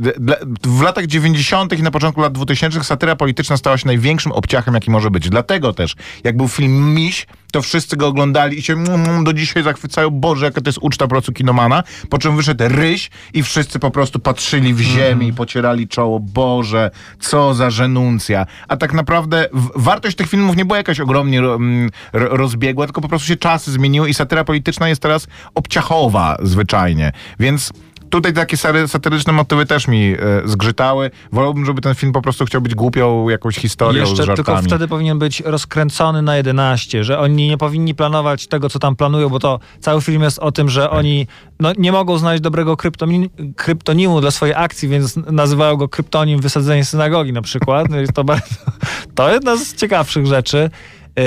[0.67, 1.79] w latach 90.
[1.79, 5.29] i na początku lat 2000 satyra polityczna stała się największym obciachem, jaki może być.
[5.29, 8.83] Dlatego też, jak był film Miś, to wszyscy go oglądali i się
[9.23, 13.09] do dzisiaj zachwycają, Boże, jaka to jest uczta po prostu kinomana, po czym wyszedł Ryś
[13.33, 18.45] i wszyscy po prostu patrzyli w ziemię i pocierali czoło, Boże, co za żenuncja.
[18.67, 23.01] A tak naprawdę wartość tych filmów nie była jakaś ogromnie ro- mm, ro- rozbiegła, tylko
[23.01, 27.11] po prostu się czasy zmieniły i satyra polityczna jest teraz obciachowa zwyczajnie.
[27.39, 27.73] Więc
[28.13, 28.57] tutaj takie
[28.87, 31.11] satyryczne motywy też mi e, zgrzytały.
[31.31, 34.45] Wolałbym, żeby ten film po prostu chciał być głupią jakąś historią z Jeszcze żartami.
[34.45, 38.95] tylko wtedy powinien być rozkręcony na 11, że oni nie powinni planować tego, co tam
[38.95, 41.27] planują, bo to cały film jest o tym, że oni
[41.59, 46.85] no, nie mogą znaleźć dobrego kryptonim, kryptonimu dla swojej akcji, więc nazywają go kryptonim wysadzenie
[46.85, 47.89] synagogi na przykład.
[47.89, 48.55] No i to, bardzo,
[49.15, 50.69] to jedna z ciekawszych rzeczy.
[51.17, 51.23] Yy,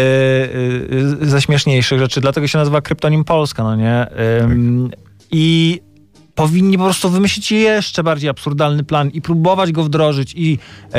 [1.20, 4.06] yy, ze śmieszniejszych rzeczy, dlatego się nazywa kryptonim Polska, no nie?
[4.42, 4.90] Ym,
[5.30, 5.80] I
[6.36, 10.58] powinni po prostu wymyślić jeszcze bardziej absurdalny plan i próbować go wdrożyć i
[10.94, 10.98] e,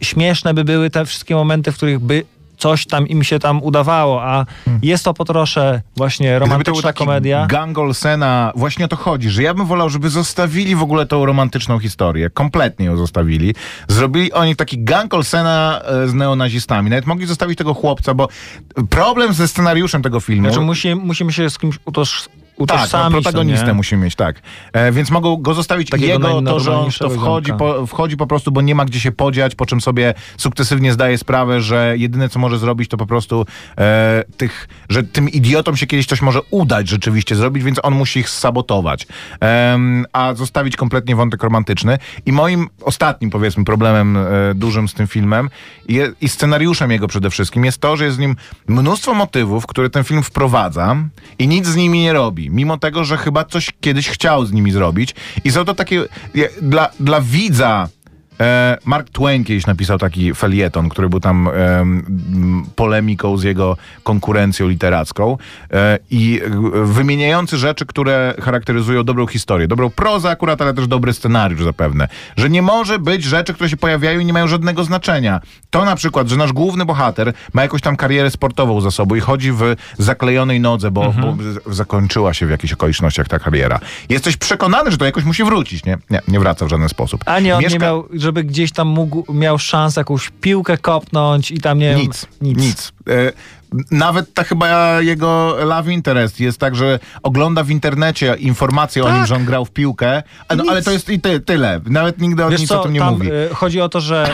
[0.00, 2.24] śmieszne by były te wszystkie momenty, w których by
[2.58, 4.46] coś tam im się tam udawało, a
[4.82, 7.46] jest to po trosze właśnie romantyczna taki komedia.
[7.46, 11.26] Gang Olsena, właśnie o to chodzi, że ja bym wolał, żeby zostawili w ogóle tą
[11.26, 13.54] romantyczną historię, kompletnie ją zostawili.
[13.88, 16.90] Zrobili oni taki gang Olsena e, z neonazistami.
[16.90, 18.28] Nawet mogli zostawić tego chłopca, bo
[18.90, 20.48] problem ze scenariuszem tego filmu...
[20.48, 22.28] Znaczy musi, musimy się z kimś utoż,
[22.58, 23.22] tak, no, utożsamić.
[23.22, 23.76] protagonistę no nie?
[23.76, 24.42] musimy mieć, tak.
[24.72, 28.26] E, więc mogą go zostawić Takiego jego, to, że on to wchodzi po, wchodzi po
[28.26, 32.28] prostu, bo nie ma gdzie się podziać, po czym sobie sukcesywnie zdaje sprawę, że jedyne,
[32.28, 33.46] co może zrobić, to po prostu
[33.78, 38.20] e, tych, że tym idiotom się kiedyś coś może udać rzeczywiście zrobić, więc on musi
[38.20, 39.06] ich sabotować.
[39.40, 41.98] Em, a zostawić kompletnie wątek romantyczny.
[42.26, 45.50] I moim ostatnim, powiedzmy, problemem e, dużym z tym filmem
[45.88, 48.36] je, i scenariuszem jego przede wszystkim jest to, że jest w nim
[48.68, 50.96] mnóstwo motywów, które ten film wprowadza
[51.38, 52.43] i nic z nimi nie robi.
[52.50, 55.14] Mimo tego, że chyba coś kiedyś chciał z nimi zrobić.
[55.44, 56.04] I są to takie
[56.62, 57.88] dla, dla widza.
[58.40, 61.54] E, Mark Twain kiedyś napisał taki felieton, który był tam em,
[62.34, 65.38] m, polemiką z jego konkurencją literacką
[65.72, 66.40] e, i
[66.84, 69.68] wymieniający rzeczy, które charakteryzują dobrą historię.
[69.68, 72.08] Dobrą prozę akurat, ale też dobry scenariusz zapewne.
[72.36, 75.40] Że nie może być rzeczy, które się pojawiają i nie mają żadnego znaczenia.
[75.70, 79.20] To na przykład, że nasz główny bohater ma jakąś tam karierę sportową za sobą i
[79.20, 79.62] chodzi w
[79.98, 83.80] zaklejonej nodze, bo, bo z- zakończyła się w jakichś okolicznościach ta kariera.
[84.08, 85.84] Jesteś przekonany, że to jakoś musi wrócić.
[85.84, 87.20] Nie, nie, nie wraca w żaden sposób.
[87.26, 91.50] A nie, on nie Mieszka- miał, żeby gdzieś tam mógł, miał szansę jakąś piłkę kopnąć
[91.50, 92.00] i tam nie wiem,
[92.42, 92.92] Nic, nic.
[93.90, 99.26] Nawet ta chyba jego love interest jest tak, że ogląda w internecie informacje o nim,
[99.26, 100.58] że on grał w piłkę, no, Tak.
[100.58, 100.68] Nic.
[100.70, 101.80] ale to jest i ty, tyle.
[101.86, 103.32] Nawet nigdy o Wiesz nic co, o tym nie tam mówi.
[103.32, 104.28] y, chodzi o to, że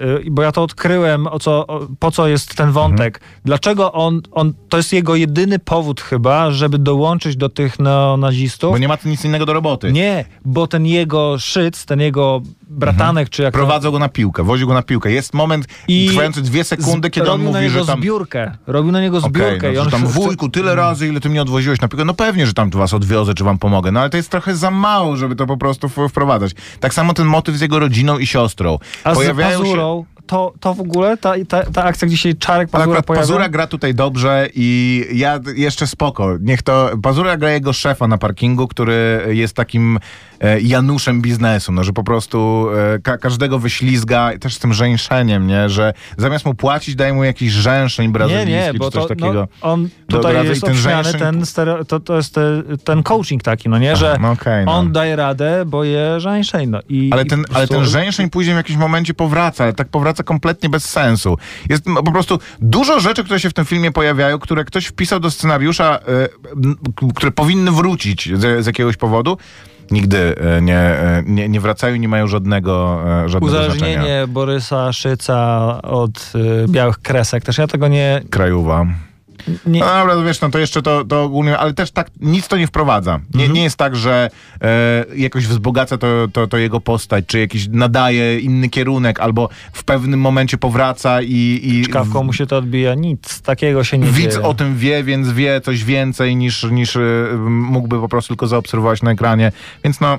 [0.00, 3.16] y, y, bo ja to odkryłem, o co, o, po co jest ten wątek.
[3.16, 3.32] Mhm.
[3.44, 8.70] Dlaczego on, on, to jest jego jedyny powód chyba, żeby dołączyć do tych neonazistów.
[8.72, 9.92] Bo nie ma tu nic innego do roboty.
[9.92, 14.42] Nie, bo ten jego szyc, ten jego bratanek, czy jak to- Prowadzą go na piłkę,
[14.42, 15.12] woził go na piłkę.
[15.12, 15.66] Jest moment
[16.08, 18.00] trwający dwie sekundy, kiedy on mówi, że tam...
[18.00, 18.52] zbiórkę.
[18.78, 19.72] Robił na niego zbiórkę.
[19.72, 22.04] i no, on że tam wujku, tyle razy, ile ty mnie odwoziłeś na piłkę.
[22.04, 23.92] No pewnie, że tam was odwiozę, czy wam pomogę.
[23.92, 26.52] No ale to jest trochę za mało, żeby to po prostu wprowadzać.
[26.80, 28.78] Tak samo ten motyw z jego rodziną i siostrą.
[29.04, 32.34] A z Pojawiają się- Pazurą, to, to w ogóle, ta, ta, ta akcja, gdzie się
[32.34, 33.22] Czarek Ale Pazura akurat pojawia...
[33.22, 36.36] Pazura gra tutaj dobrze i ja jeszcze spoko.
[36.40, 36.90] Niech to.
[37.02, 39.98] Pazura gra jego szefa na parkingu, który jest takim
[40.40, 45.46] e, Januszem biznesu, no, że po prostu e, ka każdego wyślizga, też z tym żeńszeniem,
[45.46, 45.68] nie?
[45.68, 47.52] Że zamiast mu płacić, daje mu jakiś
[47.98, 49.32] Nie, brazylijski, nie, czy bo coś to, takiego.
[49.32, 53.02] no, on Do- tutaj i jest ten żeńszeń- ten, stereo, to, to jest te, ten
[53.02, 54.72] coaching taki, no nie, że no okej, no.
[54.72, 57.10] on daje radę, bo je żeńszeń, no i...
[57.12, 60.17] Ale i ten, ale prostu- ten żeńszeń później w jakimś momencie powraca, ale tak powraca
[60.24, 61.38] kompletnie bez sensu.
[61.68, 65.30] Jest po prostu dużo rzeczy, które się w tym filmie pojawiają, które ktoś wpisał do
[65.30, 66.28] scenariusza, e,
[67.14, 69.38] które powinny wrócić z, z jakiegoś powodu.
[69.90, 73.74] Nigdy e, nie, e, nie, nie wracają i nie mają żadnego, żadnego znaczenia.
[73.74, 76.32] Uzależnienie Borysa Szyca od
[76.68, 78.22] białych kresek, też ja tego nie...
[78.30, 78.86] Krajowa.
[79.66, 82.48] Nie No dobra, to wiesz, no to jeszcze to, to ogólnie, ale też tak nic
[82.48, 83.20] to nie wprowadza.
[83.34, 83.52] Nie, Mhm.
[83.52, 84.30] nie jest tak, że
[84.62, 89.84] e, jakoś wzbogaca to, to, to jego postać, czy jakiś nadaje inny kierunek, albo w
[89.84, 91.60] pewnym momencie powraca i...
[91.62, 94.46] i czkawką mu się to odbija, nic takiego się nie Widz dzieje.
[94.46, 99.02] o tym wie, więc wie coś więcej niż, niż y, mógłby po prostu tylko zaobserwować
[99.02, 99.52] na ekranie.
[99.84, 100.18] Więc no,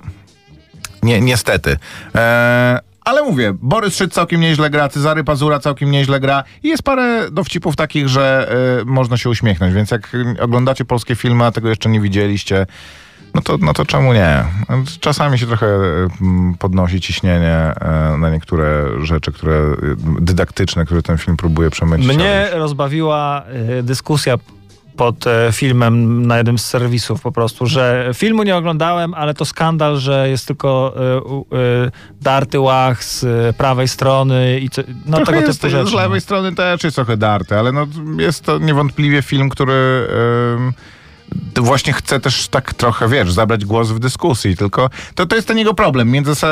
[1.04, 1.78] nie, niestety.
[2.16, 2.80] E,
[3.10, 7.32] ale mówię, Borys Szyc całkiem nieźle gra, Cezary Pazura całkiem nieźle gra i jest parę
[7.32, 9.74] dowcipów takich, że y, można się uśmiechnąć.
[9.74, 12.66] Więc jak oglądacie polskie filmy, a tego jeszcze nie widzieliście,
[13.36, 14.44] no to, no to czemu nie?
[15.00, 17.74] Czasami się trochę y, m, podnosi ciśnienie
[18.16, 19.76] y, na niektóre rzeczy, które y,
[20.22, 22.16] dydaktyczne, które ten film próbuje przemycić.
[22.16, 23.44] Mnie rozbawiła
[23.80, 24.38] y, dyskusja
[25.00, 29.46] pod e, filmem na jednym z serwisów po prostu, że filmu nie oglądałem, ale to
[29.46, 30.94] skandal, że jest tylko
[31.52, 31.92] y, y,
[32.22, 35.92] darty łach z y, prawej strony i co, no Trochę tego jest, typu rzeczy.
[35.92, 37.88] Z lewej strony też jest trochę darte, ale no,
[38.18, 40.99] jest to niewątpliwie film, który to
[41.62, 45.58] właśnie chce też tak trochę, wiesz, zabrać głos w dyskusji, tylko to, to jest ten
[45.58, 46.12] jego problem.
[46.12, 46.48] Między sa,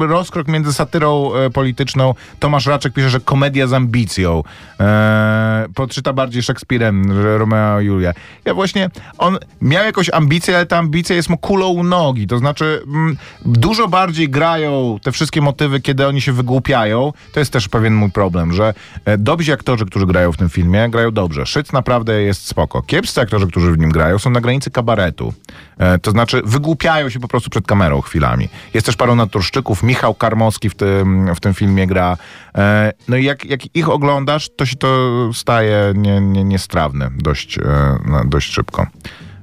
[0.00, 2.14] rozkrok między satyrą e, polityczną.
[2.38, 4.44] Tomasz Raczek pisze, że komedia z ambicją.
[4.80, 8.12] E, podczyta bardziej Szekspirem, Romeo i Julia.
[8.44, 12.26] Ja właśnie, on miał jakąś ambicję, ale ta ambicja jest mu kulą u nogi.
[12.26, 17.12] To znaczy, mm, dużo bardziej grają te wszystkie motywy, kiedy oni się wygłupiają.
[17.32, 20.88] To jest też pewien mój problem, że e, dobrzy aktorzy, którzy grają w tym filmie,
[20.90, 21.46] grają dobrze.
[21.46, 22.82] Szyc naprawdę jest spoko.
[22.82, 25.34] Kiepscy aktorzy, którzy w nim grają, są na granicy kabaretu.
[25.78, 28.48] E, to znaczy, wygłupiają się po prostu przed kamerą chwilami.
[28.74, 29.82] Jest też paru naturszczyków.
[29.82, 32.16] Michał Karmowski w tym, w tym filmie gra.
[32.54, 37.58] E, no i jak, jak ich oglądasz, to się to staje nie, nie, niestrawne dość,
[37.58, 37.62] e,
[38.06, 38.86] no, dość szybko.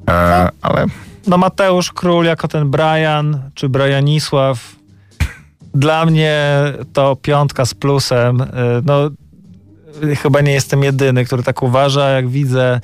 [0.10, 0.86] E, ale
[1.28, 4.76] No Mateusz Król jako ten Brian, czy Brianisław,
[5.74, 6.40] dla mnie
[6.94, 8.42] to piątka z plusem.
[8.42, 8.46] Y,
[8.86, 9.10] No,
[10.22, 12.82] chyba nie jestem jedyny, który tak uważa, jak widzę e,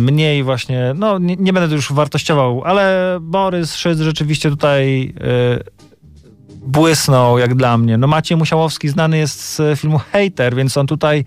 [0.00, 5.78] mniej właśnie, no nie, nie będę już wartościował, ale Borys Szyc rzeczywiście tutaj e,
[6.66, 7.98] błysnął jak dla mnie.
[7.98, 11.24] No Maciej Musiałowski znany jest z filmu Hater, więc on tutaj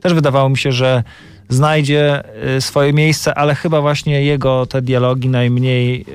[0.00, 1.02] też wydawało mi się, że
[1.48, 2.22] znajdzie
[2.56, 6.06] y, swoje miejsce, ale chyba właśnie jego te dialogi najmniej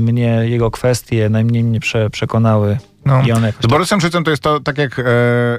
[0.00, 2.78] mnie, jego kwestie najmniej mnie prze, przekonały.
[3.06, 3.22] No.
[3.26, 5.02] Jakoś Z Borysem Szycem to jest to tak jak, e,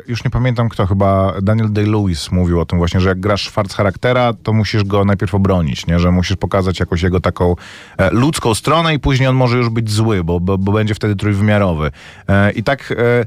[0.07, 3.73] już nie pamiętam kto, chyba Daniel Day-Lewis mówił o tym właśnie, że jak grasz Schwarz
[3.73, 5.99] charaktera, to musisz go najpierw obronić, nie?
[5.99, 7.55] że musisz pokazać jakąś jego taką
[7.97, 11.15] e, ludzką stronę i później on może już być zły, bo, bo, bo będzie wtedy
[11.15, 11.91] trójwymiarowy.
[12.27, 12.91] E, I tak...
[12.91, 13.25] E,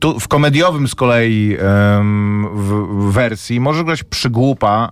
[0.00, 2.68] tu w komediowym z kolei em, w,
[3.08, 4.90] w wersji możesz grać przygłupa,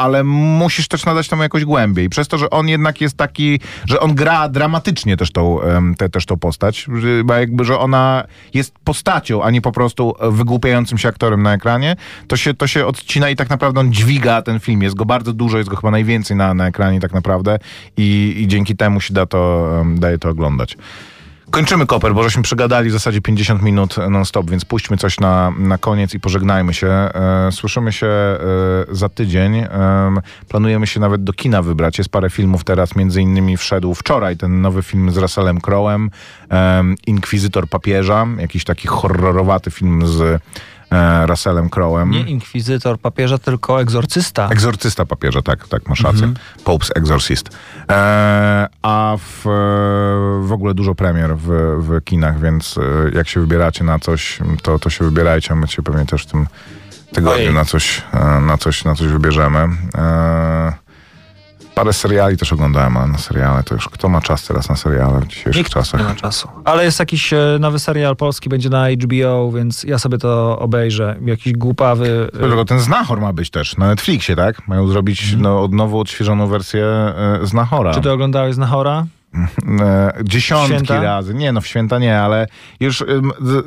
[0.00, 2.08] ale musisz też nadać temu jakoś głębiej.
[2.08, 5.58] Przez to, że on jednak jest taki, że on gra dramatycznie też tą,
[5.98, 8.24] te, też tą postać, że- jakby, że ona
[8.54, 11.96] jest postacią, a nie po prostu wygłupiającym się aktorem na ekranie,
[12.28, 14.82] to się, to się odcina i tak naprawdę on dźwiga ten film.
[14.82, 17.58] Jest go bardzo dużo, jest go chyba najwięcej na, na ekranie tak naprawdę
[17.96, 20.76] i, i dzięki temu się da to, daje to oglądać.
[21.50, 25.78] Kończymy koper, bo żeśmy przegadali w zasadzie 50 minut non-stop, więc puśćmy coś na, na
[25.78, 26.86] koniec i pożegnajmy się.
[26.86, 28.38] E, słyszymy się e,
[28.90, 29.56] za tydzień.
[29.56, 29.68] Em,
[30.48, 31.98] planujemy się nawet do kina wybrać.
[31.98, 36.08] Jest parę filmów teraz, między innymi wszedł wczoraj ten nowy film z Russellem Crowe'em,
[36.48, 40.42] em, Inkwizytor papieża, jakiś taki horrorowaty film z
[40.90, 42.10] e, Russellem Crowe'em.
[42.10, 44.48] Nie inkwizytor papieża, tylko egzorcysta.
[44.48, 46.24] Egzorcysta papieża, tak, tak, masz rację.
[46.24, 46.34] Mhm.
[46.64, 47.48] Pope's Exorcist.
[47.90, 51.48] E, a w, e, w ogóle dużo premier w,
[51.80, 55.68] w kinach, więc e, jak się wybieracie na coś, to, to się wybierajcie, a my
[55.68, 56.46] się pewnie też w tym
[57.12, 57.54] tygodniu Ojej.
[57.54, 58.02] na coś,
[58.40, 59.68] na, coś, na coś wybierzemy.
[59.98, 60.72] E,
[61.74, 65.20] parę seriali też oglądałem, ale na seriale to już kto ma czas teraz na seriale
[65.20, 66.00] w dzisiejszych Nikt czasach?
[66.00, 66.48] nie ma czasu.
[66.64, 71.16] Ale jest jakiś e, nowy serial polski, będzie na HBO, więc ja sobie to obejrzę.
[71.24, 72.28] Jakiś głupawy...
[72.34, 74.68] e, Tylko ten Znachor ma być też na Netflixie, tak?
[74.68, 77.94] Mają zrobić no, od nowo odświeżoną wersję e, Znachora.
[77.94, 79.06] Czy ty oglądałeś Znachora?
[79.80, 81.02] E, dziesiątki Święta?
[81.02, 81.34] razy.
[81.34, 82.46] Nie, no w święta nie, ale
[82.80, 83.04] już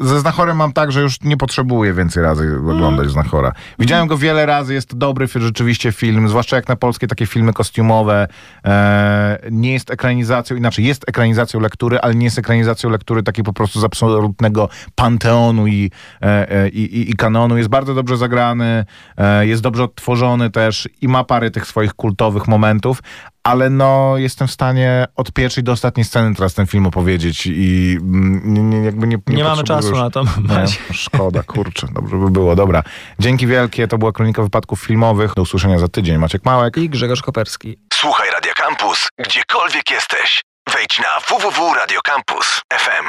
[0.02, 3.52] ze Znachorem mam tak, że już nie potrzebuję więcej razy oglądać Znachora.
[3.80, 7.54] Widziałem go wiele razy, jest to dobry rzeczywiście film, zwłaszcza jak na polskie takie filmy
[7.54, 8.28] kostiumowe.
[8.66, 13.54] E, nie jest ekranizacją, inaczej jest ekranizacją lektury, ale nie jest ekranizacją lektury takiej po
[13.54, 15.92] prostu z absolutnego panteonu i,
[16.22, 17.58] e, i, i, i kanonu.
[17.58, 18.86] Jest bardzo dobrze zagrany,
[19.42, 23.02] jest dobrze odtworzony też i ma parę tych swoich kultowych momentów,
[23.44, 27.98] ale no jestem w stanie od pierwszej do ostatniej sceny teraz ten film opowiedzieć i
[28.02, 30.24] mm, nie, nie, jakby nie Nie, mamy potrzebuję czasu już- na to.
[30.42, 30.80] Nie, Maciej.
[30.94, 32.56] szkoda, kurczę, dobrze by było.
[32.56, 32.84] Dobra,
[33.20, 35.34] dzięki wielkie, to była Kronika Wypadków Filmowych.
[35.34, 36.18] Do usłyszenia za tydzień.
[36.18, 36.78] Maciek Małek.
[36.78, 37.78] I Grzegorz Koperski.
[37.94, 40.42] Słuchaj Radio Campus, gdziekolwiek jesteś.
[40.74, 43.06] Wejdź na www.radiocampus.fm.